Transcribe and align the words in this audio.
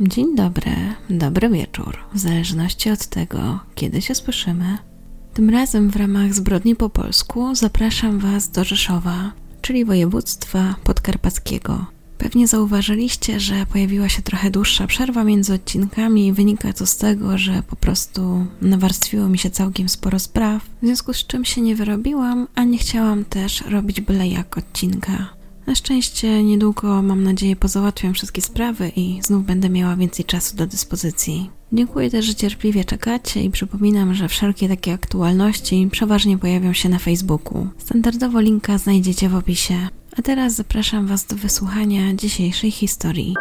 Dzień 0.00 0.36
dobry, 0.36 0.70
dobry 1.10 1.48
wieczór, 1.48 1.96
w 2.14 2.18
zależności 2.18 2.90
od 2.90 3.06
tego, 3.06 3.60
kiedy 3.74 4.02
się 4.02 4.14
słyszymy. 4.14 4.78
Tym 5.34 5.50
razem 5.50 5.90
w 5.90 5.96
ramach 5.96 6.34
zbrodni 6.34 6.76
po 6.76 6.90
polsku 6.90 7.54
zapraszam 7.54 8.18
Was 8.18 8.50
do 8.50 8.64
Rzeszowa, 8.64 9.32
czyli 9.60 9.84
województwa 9.84 10.74
podkarpackiego. 10.84 11.86
Pewnie 12.18 12.48
zauważyliście, 12.48 13.40
że 13.40 13.66
pojawiła 13.66 14.08
się 14.08 14.22
trochę 14.22 14.50
dłuższa 14.50 14.86
przerwa 14.86 15.24
między 15.24 15.54
odcinkami 15.54 16.26
i 16.26 16.32
wynika 16.32 16.72
to 16.72 16.86
z 16.86 16.96
tego, 16.96 17.38
że 17.38 17.62
po 17.62 17.76
prostu 17.76 18.46
nawarstwiło 18.62 19.28
mi 19.28 19.38
się 19.38 19.50
całkiem 19.50 19.88
sporo 19.88 20.18
spraw, 20.18 20.62
w 20.82 20.86
związku 20.86 21.14
z 21.14 21.26
czym 21.26 21.44
się 21.44 21.60
nie 21.60 21.76
wyrobiłam, 21.76 22.48
a 22.54 22.64
nie 22.64 22.78
chciałam 22.78 23.24
też 23.24 23.60
robić 23.60 24.00
byle 24.00 24.28
jak 24.28 24.58
odcinka. 24.58 25.37
Na 25.68 25.74
szczęście 25.74 26.42
niedługo, 26.42 27.02
mam 27.02 27.22
nadzieję, 27.22 27.56
pozałatwiam 27.56 28.14
wszystkie 28.14 28.42
sprawy 28.42 28.92
i 28.96 29.20
znów 29.22 29.46
będę 29.46 29.68
miała 29.70 29.96
więcej 29.96 30.24
czasu 30.24 30.56
do 30.56 30.66
dyspozycji. 30.66 31.50
Dziękuję 31.72 32.10
też, 32.10 32.26
że 32.26 32.34
cierpliwie 32.34 32.84
czekacie 32.84 33.42
i 33.42 33.50
przypominam, 33.50 34.14
że 34.14 34.28
wszelkie 34.28 34.68
takie 34.68 34.92
aktualności 34.92 35.88
przeważnie 35.90 36.38
pojawią 36.38 36.72
się 36.72 36.88
na 36.88 36.98
Facebooku. 36.98 37.66
Standardowo 37.78 38.40
linka 38.40 38.78
znajdziecie 38.78 39.28
w 39.28 39.34
opisie. 39.34 39.74
A 40.18 40.22
teraz 40.22 40.54
zapraszam 40.54 41.06
Was 41.06 41.26
do 41.26 41.36
wysłuchania 41.36 42.14
dzisiejszej 42.14 42.70
historii. 42.70 43.34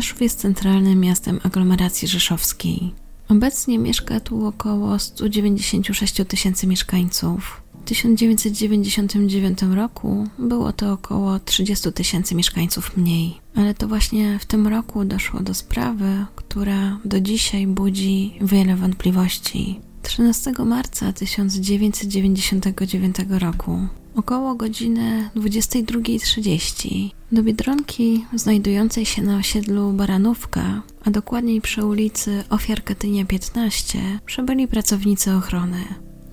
Rzeszów 0.00 0.22
jest 0.22 0.38
centralnym 0.38 1.00
miastem 1.00 1.40
aglomeracji 1.42 2.08
rzeszowskiej. 2.08 2.94
Obecnie 3.28 3.78
mieszka 3.78 4.20
tu 4.20 4.46
około 4.46 4.98
196 4.98 6.14
tysięcy 6.28 6.66
mieszkańców. 6.66 7.62
W 7.80 7.84
1999 7.84 9.62
roku 9.62 10.28
było 10.38 10.72
to 10.72 10.92
około 10.92 11.38
30 11.38 11.92
tysięcy 11.92 12.34
mieszkańców 12.34 12.96
mniej, 12.96 13.40
ale 13.54 13.74
to 13.74 13.88
właśnie 13.88 14.38
w 14.38 14.44
tym 14.44 14.66
roku 14.66 15.04
doszło 15.04 15.40
do 15.40 15.54
sprawy, 15.54 16.26
która 16.36 16.98
do 17.04 17.20
dzisiaj 17.20 17.66
budzi 17.66 18.34
wiele 18.40 18.76
wątpliwości. 18.76 19.80
13 20.10 20.52
marca 20.64 21.12
1999 21.12 23.16
roku 23.28 23.78
Około 24.16 24.54
godziny 24.54 25.30
22.30 25.36 27.10
do 27.32 27.42
Biedronki 27.42 28.24
znajdującej 28.34 29.04
się 29.04 29.22
na 29.22 29.36
osiedlu 29.36 29.92
Baranówka, 29.92 30.82
a 31.04 31.10
dokładniej 31.10 31.60
przy 31.60 31.84
ulicy 31.84 32.44
Ofiar 32.48 32.84
Katynia 32.84 33.24
15, 33.24 33.98
przybyli 34.26 34.68
pracownicy 34.68 35.34
ochrony. 35.34 35.84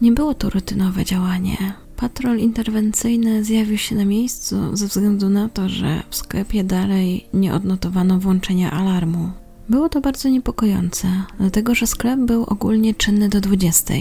Nie 0.02 0.12
było 0.12 0.34
to 0.34 0.50
rutynowe 0.50 1.06
działanie. 1.06 1.74
Patrol 1.96 2.38
interwencyjny 2.38 3.44
zjawił 3.44 3.78
się 3.78 3.96
na 3.96 4.06
miejscu 4.06 4.76
ze 4.76 4.88
względu 4.88 5.30
na 5.30 5.50
to, 5.50 5.70
że 5.70 6.04
w 6.10 6.16
sklepie 6.16 6.64
dalej 6.64 7.28
nie 7.34 7.54
odnotowano 7.54 8.20
włączenia 8.20 8.72
alarmu. 8.72 9.32
Było 9.70 9.90
to 9.90 10.02
bardzo 10.02 10.30
niepokojące, 10.30 11.08
dlatego 11.40 11.76
że 11.76 11.88
sklep 11.88 12.20
był 12.20 12.44
ogólnie 12.44 12.96
czynny 12.96 13.30
do 13.30 13.42
20. 13.42 13.94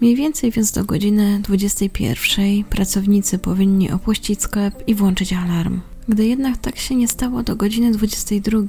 Mniej 0.00 0.16
więcej 0.16 0.50
więc 0.50 0.72
do 0.72 0.84
godziny 0.84 1.40
21 1.42 2.64
pracownicy 2.64 3.38
powinni 3.38 3.90
opuścić 3.90 4.42
sklep 4.42 4.88
i 4.88 4.94
włączyć 4.94 5.32
alarm. 5.32 5.80
Gdy 6.08 6.26
jednak 6.26 6.58
tak 6.58 6.78
się 6.78 6.94
nie 6.94 7.08
stało 7.08 7.42
do 7.42 7.56
godziny 7.56 7.92
22, 7.92 8.60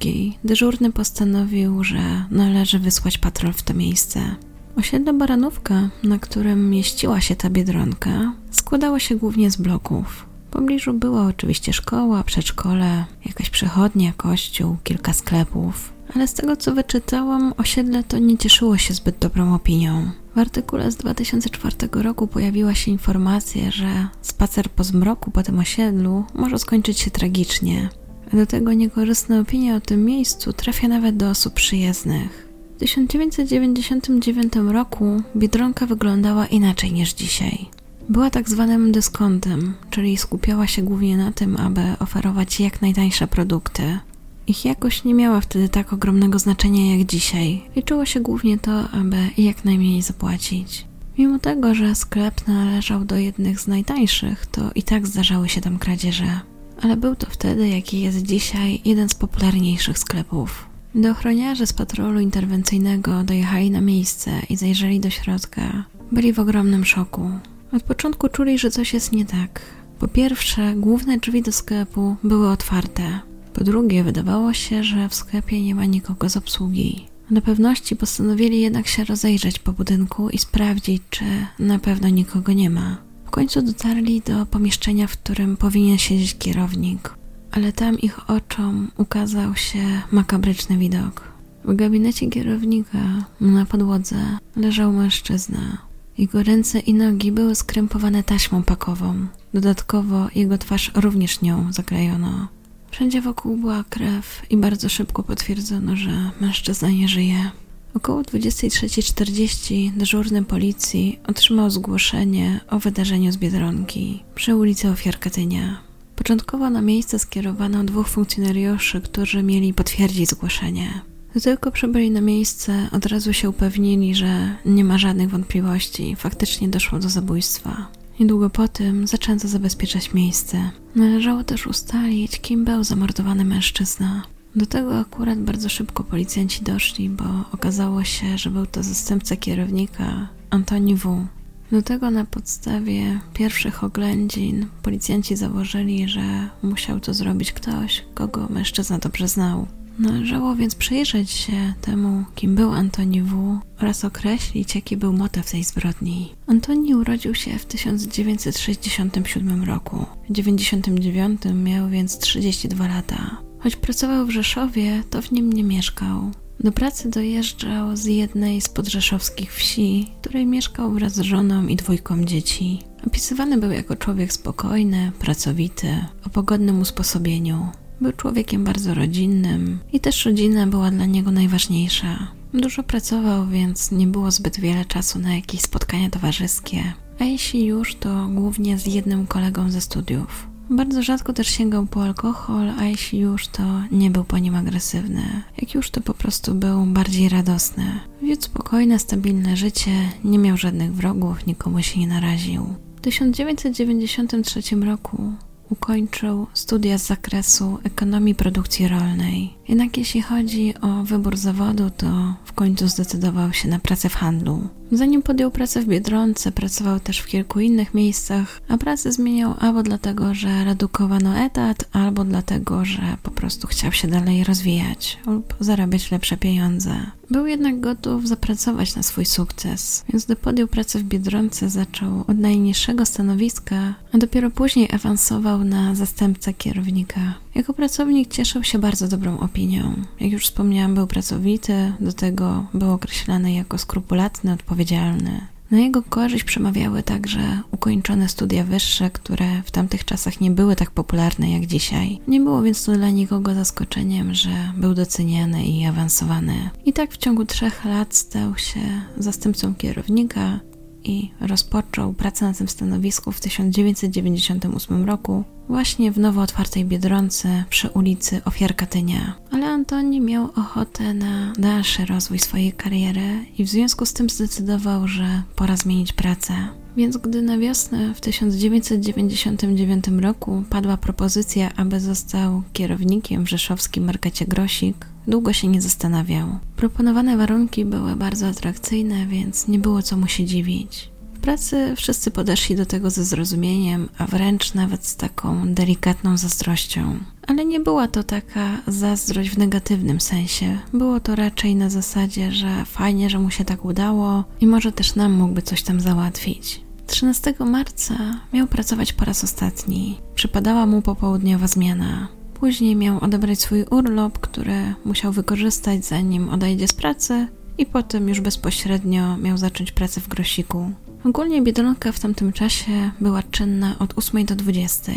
dyżurny 0.43 0.91
postanowił, 0.91 1.83
że 1.83 2.25
należy 2.31 2.79
wysłać 2.79 3.17
patrol 3.17 3.53
w 3.53 3.63
to 3.63 3.73
miejsce. 3.73 4.35
Osiedle 4.75 5.13
Baranówka, 5.13 5.89
na 6.03 6.19
którym 6.19 6.69
mieściła 6.69 7.21
się 7.21 7.35
ta 7.35 7.49
biedronka, 7.49 8.33
składało 8.51 8.99
się 8.99 9.15
głównie 9.15 9.51
z 9.51 9.57
bloków. 9.57 10.25
W 10.49 10.53
pobliżu 10.53 10.93
była 10.93 11.25
oczywiście 11.25 11.73
szkoła, 11.73 12.23
przedszkole, 12.23 13.05
jakaś 13.25 13.49
przechodnia, 13.49 14.13
kościół, 14.17 14.77
kilka 14.83 15.13
sklepów 15.13 16.00
ale 16.15 16.27
z 16.27 16.33
tego 16.33 16.57
co 16.57 16.73
wyczytałam, 16.73 17.53
osiedle 17.57 18.03
to 18.03 18.19
nie 18.19 18.37
cieszyło 18.37 18.77
się 18.77 18.93
zbyt 18.93 19.17
dobrą 19.17 19.55
opinią. 19.55 20.11
W 20.35 20.39
artykule 20.39 20.91
z 20.91 20.95
2004 20.95 21.75
roku 21.91 22.27
pojawiła 22.27 22.73
się 22.75 22.91
informacja, 22.91 23.71
że 23.71 24.07
spacer 24.21 24.69
po 24.69 24.83
zmroku 24.83 25.31
po 25.31 25.43
tym 25.43 25.59
osiedlu 25.59 26.23
może 26.33 26.59
skończyć 26.59 26.99
się 26.99 27.11
tragicznie. 27.11 27.89
Do 28.33 28.45
tego 28.45 28.73
niekorzystna 28.73 29.39
opinia 29.39 29.75
o 29.75 29.79
tym 29.79 30.05
miejscu 30.05 30.53
trafia 30.53 30.87
nawet 30.87 31.17
do 31.17 31.29
osób 31.29 31.53
przyjezdnych. 31.53 32.47
W 32.75 32.79
1999 32.79 34.53
roku 34.55 35.21
Biedronka 35.35 35.85
wyglądała 35.85 36.45
inaczej 36.45 36.91
niż 36.91 37.13
dzisiaj. 37.13 37.69
Była 38.09 38.29
tak 38.29 38.49
zwanym 38.49 38.91
dyskontem, 38.91 39.73
czyli 39.89 40.17
skupiała 40.17 40.67
się 40.67 40.81
głównie 40.81 41.17
na 41.17 41.31
tym, 41.31 41.57
aby 41.57 41.81
oferować 41.99 42.59
jak 42.59 42.81
najtańsze 42.81 43.27
produkty. 43.27 43.99
Ich 44.47 44.65
jakość 44.65 45.03
nie 45.03 45.13
miała 45.13 45.41
wtedy 45.41 45.69
tak 45.69 45.93
ogromnego 45.93 46.39
znaczenia 46.39 46.97
jak 46.97 47.07
dzisiaj. 47.07 47.61
Liczyło 47.75 48.05
się 48.05 48.19
głównie 48.19 48.57
to, 48.57 48.89
aby 48.89 49.17
jak 49.37 49.65
najmniej 49.65 50.01
zapłacić. 50.01 50.85
Mimo 51.17 51.39
tego, 51.39 51.75
że 51.75 51.95
sklep 51.95 52.47
należał 52.47 53.05
do 53.05 53.17
jednych 53.17 53.59
z 53.59 53.67
najtańszych, 53.67 54.45
to 54.45 54.71
i 54.75 54.83
tak 54.83 55.07
zdarzały 55.07 55.49
się 55.49 55.61
tam 55.61 55.79
kradzieże. 55.79 56.39
Ale 56.81 56.97
był 56.97 57.15
to 57.15 57.27
wtedy, 57.29 57.67
jaki 57.67 58.01
jest 58.01 58.21
dzisiaj, 58.21 58.81
jeden 58.85 59.09
z 59.09 59.13
popularniejszych 59.13 59.99
sklepów. 59.99 60.65
Gdy 60.95 61.11
ochroniarze 61.11 61.67
z 61.67 61.73
patrolu 61.73 62.19
interwencyjnego 62.19 63.23
dojechali 63.23 63.71
na 63.71 63.81
miejsce 63.81 64.31
i 64.49 64.55
zajrzeli 64.55 64.99
do 64.99 65.09
środka, 65.09 65.85
byli 66.11 66.33
w 66.33 66.39
ogromnym 66.39 66.85
szoku. 66.85 67.31
Od 67.73 67.83
początku 67.83 68.29
czuli, 68.29 68.57
że 68.57 68.71
coś 68.71 68.93
jest 68.93 69.11
nie 69.11 69.25
tak. 69.25 69.61
Po 69.99 70.07
pierwsze, 70.07 70.73
główne 70.75 71.17
drzwi 71.17 71.41
do 71.41 71.51
sklepu 71.51 72.15
były 72.23 72.49
otwarte, 72.49 73.19
po 73.53 73.63
drugie, 73.63 74.03
wydawało 74.03 74.53
się, 74.53 74.83
że 74.83 75.09
w 75.09 75.15
sklepie 75.15 75.61
nie 75.61 75.75
ma 75.75 75.85
nikogo 75.85 76.29
z 76.29 76.37
obsługi. 76.37 77.05
Na 77.31 77.41
pewności 77.41 77.95
postanowili 77.95 78.61
jednak 78.61 78.87
się 78.87 79.03
rozejrzeć 79.03 79.59
po 79.59 79.73
budynku 79.73 80.29
i 80.29 80.37
sprawdzić, 80.37 81.01
czy 81.09 81.25
na 81.59 81.79
pewno 81.79 82.09
nikogo 82.09 82.53
nie 82.53 82.69
ma. 82.69 82.97
W 83.25 83.31
końcu 83.31 83.61
dotarli 83.61 84.21
do 84.21 84.45
pomieszczenia, 84.45 85.07
w 85.07 85.17
którym 85.17 85.57
powinien 85.57 85.97
siedzieć 85.97 86.37
kierownik, 86.37 87.13
ale 87.51 87.73
tam 87.73 87.99
ich 87.99 88.29
oczom 88.29 88.91
ukazał 88.97 89.55
się 89.55 90.01
makabryczny 90.11 90.77
widok. 90.77 91.31
W 91.65 91.75
gabinecie 91.75 92.29
kierownika 92.29 93.25
na 93.41 93.65
podłodze 93.65 94.37
leżał 94.55 94.93
mężczyzna. 94.93 95.77
Jego 96.17 96.43
ręce 96.43 96.79
i 96.79 96.93
nogi 96.93 97.31
były 97.31 97.55
skrępowane 97.55 98.23
taśmą 98.23 98.63
pakową. 98.63 99.27
Dodatkowo 99.53 100.27
jego 100.35 100.57
twarz 100.57 100.91
również 100.95 101.41
nią 101.41 101.73
zaklejono. 101.73 102.47
Wszędzie 102.91 103.21
wokół 103.21 103.57
była 103.57 103.83
krew 103.89 104.41
i 104.49 104.57
bardzo 104.57 104.89
szybko 104.89 105.23
potwierdzono, 105.23 105.95
że 105.95 106.31
mężczyzna 106.41 106.89
nie 106.89 107.07
żyje. 107.07 107.51
Około 107.93 108.21
23.40 108.21 109.91
dyżurny 109.91 110.43
policji 110.43 111.19
otrzymał 111.27 111.69
zgłoszenie 111.69 112.59
o 112.69 112.79
wydarzeniu 112.79 113.31
z 113.31 113.37
Biedronki 113.37 114.23
przy 114.35 114.55
ulicy 114.55 114.89
Ofiar 114.89 115.19
Katynia. 115.19 115.77
Początkowo 116.15 116.69
na 116.69 116.81
miejsce 116.81 117.19
skierowano 117.19 117.83
dwóch 117.83 118.07
funkcjonariuszy, 118.07 119.01
którzy 119.01 119.43
mieli 119.43 119.73
potwierdzić 119.73 120.29
zgłoszenie. 120.29 121.01
Gdy 121.31 121.41
tylko 121.41 121.71
przybyli 121.71 122.11
na 122.11 122.21
miejsce, 122.21 122.89
od 122.91 123.05
razu 123.05 123.33
się 123.33 123.49
upewnili, 123.49 124.15
że 124.15 124.55
nie 124.65 124.83
ma 124.83 124.97
żadnych 124.97 125.29
wątpliwości, 125.29 126.15
faktycznie 126.15 126.69
doszło 126.69 126.99
do 126.99 127.09
zabójstwa. 127.09 127.87
Niedługo 128.19 128.49
po 128.49 128.67
tym 128.67 129.07
zaczęto 129.07 129.47
zabezpieczać 129.47 130.13
miejsce. 130.13 130.71
Należało 130.95 131.43
też 131.43 131.67
ustalić, 131.67 132.41
kim 132.41 132.65
był 132.65 132.83
zamordowany 132.83 133.45
mężczyzna. 133.45 134.23
Do 134.55 134.65
tego 134.65 134.99
akurat 134.99 135.39
bardzo 135.39 135.69
szybko 135.69 136.03
policjanci 136.03 136.63
doszli, 136.63 137.09
bo 137.09 137.25
okazało 137.51 138.03
się, 138.03 138.37
że 138.37 138.49
był 138.49 138.65
to 138.65 138.83
zastępca 138.83 139.35
kierownika 139.35 140.27
Antoni 140.49 140.95
W. 140.95 141.27
Do 141.71 141.81
tego 141.81 142.11
na 142.11 142.25
podstawie 142.25 143.19
pierwszych 143.33 143.83
oględzin 143.83 144.65
policjanci 144.81 145.35
założyli, 145.35 146.07
że 146.07 146.49
musiał 146.63 146.99
to 146.99 147.13
zrobić 147.13 147.51
ktoś, 147.51 148.05
kogo 148.13 148.47
mężczyzna 148.49 148.99
dobrze 148.99 149.27
znał. 149.27 149.67
Należało 149.99 150.55
więc 150.55 150.75
przyjrzeć 150.75 151.31
się 151.31 151.73
temu, 151.81 152.23
kim 152.35 152.55
był 152.55 152.71
Antoni 152.71 153.21
W. 153.21 153.59
oraz 153.81 154.05
określić, 154.05 154.75
jaki 154.75 154.97
był 154.97 155.13
motyw 155.13 155.51
tej 155.51 155.63
zbrodni. 155.63 156.35
Antoni 156.47 156.95
urodził 156.95 157.35
się 157.35 157.57
w 157.57 157.65
1967 157.65 159.63
roku. 159.63 160.05
W 160.29 160.33
1999 160.33 161.41
miał 161.53 161.89
więc 161.89 162.17
32 162.17 162.87
lata. 162.87 163.37
Choć 163.59 163.75
pracował 163.75 164.25
w 164.25 164.31
Rzeszowie, 164.31 165.03
to 165.09 165.21
w 165.21 165.31
nim 165.31 165.53
nie 165.53 165.63
mieszkał. 165.63 166.31
Do 166.59 166.71
pracy 166.71 167.09
dojeżdżał 167.09 167.95
z 167.97 168.05
jednej 168.05 168.61
z 168.61 168.69
podrzeszowskich 168.69 169.53
wsi, 169.53 170.11
której 170.21 170.45
mieszkał 170.45 170.91
wraz 170.91 171.13
z 171.13 171.19
żoną 171.19 171.67
i 171.67 171.75
dwójką 171.75 172.25
dzieci. 172.25 172.79
Opisywany 173.07 173.57
był 173.57 173.71
jako 173.71 173.95
człowiek 173.95 174.33
spokojny, 174.33 175.11
pracowity, 175.19 176.05
o 176.25 176.29
pogodnym 176.29 176.79
usposobieniu. 176.79 177.69
Był 178.01 178.11
człowiekiem 178.11 178.63
bardzo 178.63 178.93
rodzinnym 178.93 179.79
i 179.93 179.99
też 179.99 180.25
rodzina 180.25 180.67
była 180.67 180.91
dla 180.91 181.05
niego 181.05 181.31
najważniejsza. 181.31 182.27
Dużo 182.53 182.83
pracował, 182.83 183.47
więc 183.47 183.91
nie 183.91 184.07
było 184.07 184.31
zbyt 184.31 184.59
wiele 184.59 184.85
czasu 184.85 185.19
na 185.19 185.35
jakieś 185.35 185.61
spotkania 185.61 186.09
towarzyskie, 186.09 186.93
a 187.19 187.23
jeśli 187.23 187.65
już, 187.65 187.95
to 187.95 188.27
głównie 188.27 188.77
z 188.77 188.85
jednym 188.85 189.27
kolegą 189.27 189.69
ze 189.71 189.81
studiów. 189.81 190.47
Bardzo 190.69 191.03
rzadko 191.03 191.33
też 191.33 191.47
sięgał 191.47 191.85
po 191.85 192.03
alkohol, 192.03 192.69
a 192.69 192.85
jeśli 192.85 193.19
już, 193.19 193.47
to 193.47 193.63
nie 193.91 194.09
był 194.09 194.23
po 194.23 194.37
nim 194.37 194.55
agresywny. 194.55 195.23
Jak 195.61 195.73
już, 195.73 195.91
to 195.91 196.01
po 196.01 196.13
prostu 196.13 196.55
był 196.55 196.85
bardziej 196.85 197.29
radosny. 197.29 197.99
Wiódł 198.21 198.41
spokojne, 198.41 198.99
stabilne 198.99 199.57
życie, 199.57 199.91
nie 200.23 200.39
miał 200.39 200.57
żadnych 200.57 200.93
wrogów, 200.93 201.45
nikomu 201.45 201.81
się 201.81 201.99
nie 201.99 202.07
naraził. 202.07 202.75
W 202.95 203.01
1993 203.01 204.75
roku 204.75 205.33
ukończył 205.71 206.47
studia 206.53 206.97
z 206.97 207.07
zakresu 207.07 207.79
ekonomii 207.83 208.35
produkcji 208.35 208.87
rolnej. 208.87 209.53
Jednak 209.67 209.97
jeśli 209.97 210.21
chodzi 210.21 210.73
o 210.81 211.03
wybór 211.03 211.37
zawodu, 211.37 211.89
to 211.89 212.07
w 212.45 212.53
końcu 212.53 212.87
zdecydował 212.87 213.53
się 213.53 213.67
na 213.69 213.79
pracę 213.79 214.09
w 214.09 214.15
handlu. 214.15 214.80
Zanim 214.91 215.21
podjął 215.21 215.51
pracę 215.51 215.81
w 215.81 215.85
Biedronce, 215.85 216.51
pracował 216.51 216.99
też 216.99 217.19
w 217.19 217.27
kilku 217.27 217.59
innych 217.59 217.93
miejscach, 217.93 218.61
a 218.67 218.77
pracę 218.77 219.11
zmieniał 219.11 219.53
albo 219.59 219.83
dlatego, 219.83 220.33
że 220.33 220.63
redukowano 220.63 221.37
etat, 221.37 221.85
albo 221.91 222.23
dlatego, 222.23 222.85
że 222.85 223.01
po 223.23 223.31
prostu 223.31 223.67
chciał 223.67 223.91
się 223.91 224.07
dalej 224.07 224.43
rozwijać 224.43 225.19
lub 225.25 225.53
zarabiać 225.59 226.11
lepsze 226.11 226.37
pieniądze. 226.37 226.95
Był 227.29 227.45
jednak 227.47 227.79
gotów 227.79 228.27
zapracować 228.27 228.95
na 228.95 229.03
swój 229.03 229.25
sukces, 229.25 230.03
więc 230.09 230.25
gdy 230.25 230.35
podjął 230.35 230.67
pracę 230.67 230.99
w 230.99 231.03
Biedronce, 231.03 231.69
zaczął 231.69 232.19
od 232.27 232.37
najniższego 232.37 233.05
stanowiska, 233.05 233.93
a 234.13 234.17
dopiero 234.17 234.51
później 234.51 234.89
awansował 234.91 235.63
na 235.63 235.95
zastępcę 235.95 236.53
kierownika. 236.53 237.33
Jako 237.55 237.73
pracownik 237.73 238.29
cieszył 238.29 238.63
się 238.63 238.79
bardzo 238.79 239.07
dobrą 239.07 239.39
opinią. 239.39 239.93
Jak 240.19 240.31
już 240.31 240.43
wspomniałam, 240.45 240.95
był 240.95 241.07
pracowity, 241.07 241.93
do 241.99 242.13
tego 242.13 242.65
był 242.73 242.91
określany 242.91 243.53
jako 243.53 243.77
skrupulatny, 243.77 244.53
odpowiedzialny. 244.53 245.41
Na 245.71 245.79
jego 245.79 246.03
korzyść 246.03 246.43
przemawiały 246.43 247.03
także 247.03 247.61
ukończone 247.71 248.29
studia 248.29 248.63
wyższe, 248.63 249.09
które 249.09 249.61
w 249.65 249.71
tamtych 249.71 250.05
czasach 250.05 250.41
nie 250.41 250.51
były 250.51 250.75
tak 250.75 250.91
popularne 250.91 251.51
jak 251.51 251.65
dzisiaj. 251.65 252.19
Nie 252.27 252.39
było 252.39 252.61
więc 252.61 252.85
to 252.85 252.91
dla 252.91 253.09
nikogo 253.09 253.53
zaskoczeniem, 253.53 254.33
że 254.33 254.49
był 254.77 254.93
doceniany 254.93 255.65
i 255.65 255.85
awansowany. 255.85 256.69
I 256.85 256.93
tak 256.93 257.11
w 257.11 257.17
ciągu 257.17 257.45
trzech 257.45 257.85
lat 257.85 258.15
stał 258.15 258.57
się 258.57 258.79
zastępcą 259.17 259.75
kierownika, 259.75 260.59
i 261.03 261.31
rozpoczął 261.39 262.13
pracę 262.13 262.45
na 262.45 262.53
tym 262.53 262.67
stanowisku 262.67 263.31
w 263.31 263.39
1998 263.39 265.05
roku, 265.05 265.43
właśnie 265.69 266.11
w 266.11 266.19
nowo 266.19 266.41
otwartej 266.41 266.85
Biedronce 266.85 267.63
przy 267.69 267.89
ulicy 267.89 268.41
Ofiar 268.45 268.75
Katynia. 268.75 269.35
Ale 269.51 269.67
Antoni 269.67 270.21
miał 270.21 270.49
ochotę 270.55 271.13
na 271.13 271.53
dalszy 271.57 272.05
rozwój 272.05 272.39
swojej 272.39 272.73
kariery 272.73 273.45
i 273.57 273.63
w 273.63 273.69
związku 273.69 274.05
z 274.05 274.13
tym 274.13 274.29
zdecydował, 274.29 275.07
że 275.07 275.43
pora 275.55 275.77
zmienić 275.77 276.13
pracę. 276.13 276.53
Więc 276.97 277.17
gdy 277.17 277.41
na 277.41 277.57
wiosnę 277.57 278.13
w 278.13 278.21
1999 278.21 280.05
roku 280.07 280.63
padła 280.69 280.97
propozycja, 280.97 281.75
aby 281.75 281.99
został 281.99 282.63
kierownikiem 282.73 283.45
w 283.45 283.49
rzeszowskim 283.49 284.03
markecie 284.03 284.45
Grosik, 284.45 285.10
długo 285.27 285.53
się 285.53 285.67
nie 285.67 285.81
zastanawiał. 285.81 286.47
Proponowane 286.75 287.37
warunki 287.37 287.85
były 287.85 288.15
bardzo 288.15 288.47
atrakcyjne, 288.47 289.25
więc 289.25 289.67
nie 289.67 289.79
było 289.79 290.01
co 290.01 290.17
mu 290.17 290.27
się 290.27 290.45
dziwić. 290.45 291.11
W 291.33 291.39
pracy 291.39 291.93
wszyscy 291.97 292.31
podeszli 292.31 292.75
do 292.75 292.85
tego 292.85 293.09
ze 293.09 293.25
zrozumieniem, 293.25 294.09
a 294.17 294.27
wręcz 294.27 294.73
nawet 294.73 295.05
z 295.05 295.15
taką 295.15 295.73
delikatną 295.73 296.37
zazdrością. 296.37 297.19
Ale 297.47 297.65
nie 297.65 297.79
była 297.79 298.07
to 298.07 298.23
taka 298.23 298.77
zazdrość 298.87 299.49
w 299.49 299.57
negatywnym 299.57 300.21
sensie. 300.21 300.79
Było 300.93 301.19
to 301.19 301.35
raczej 301.35 301.75
na 301.75 301.89
zasadzie, 301.89 302.51
że 302.51 302.85
fajnie, 302.85 303.29
że 303.29 303.39
mu 303.39 303.51
się 303.51 303.65
tak 303.65 303.85
udało 303.85 304.43
i 304.61 304.67
może 304.67 304.91
też 304.91 305.15
nam 305.15 305.33
mógłby 305.33 305.61
coś 305.61 305.83
tam 305.83 305.99
załatwić. 305.99 306.81
13 307.07 307.53
marca 307.59 308.15
miał 308.53 308.67
pracować 308.67 309.13
po 309.13 309.25
raz 309.25 309.43
ostatni. 309.43 310.19
Przypadała 310.35 310.85
mu 310.85 311.01
popołudniowa 311.01 311.67
zmiana. 311.67 312.27
Później 312.61 312.95
miał 312.95 313.23
odebrać 313.23 313.59
swój 313.59 313.83
urlop, 313.83 314.39
który 314.39 314.93
musiał 315.05 315.31
wykorzystać 315.31 316.05
zanim 316.05 316.49
odejdzie 316.49 316.87
z 316.87 316.93
pracy 316.93 317.47
i 317.77 317.85
potem 317.85 318.29
już 318.29 318.41
bezpośrednio 318.41 319.37
miał 319.37 319.57
zacząć 319.57 319.91
pracę 319.91 320.21
w 320.21 320.27
grosiku. 320.27 320.91
Ogólnie 321.25 321.61
Biedronka 321.61 322.11
w 322.11 322.19
tamtym 322.19 322.53
czasie 322.53 323.11
była 323.21 323.43
czynna 323.43 323.95
od 323.99 324.17
8 324.17 324.45
do 324.45 324.55
20, 324.55 325.11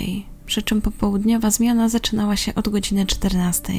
przy 0.46 0.62
czym 0.62 0.80
popołudniowa 0.80 1.50
zmiana 1.50 1.88
zaczynała 1.88 2.36
się 2.36 2.54
od 2.54 2.68
godziny 2.68 3.06
14. 3.06 3.72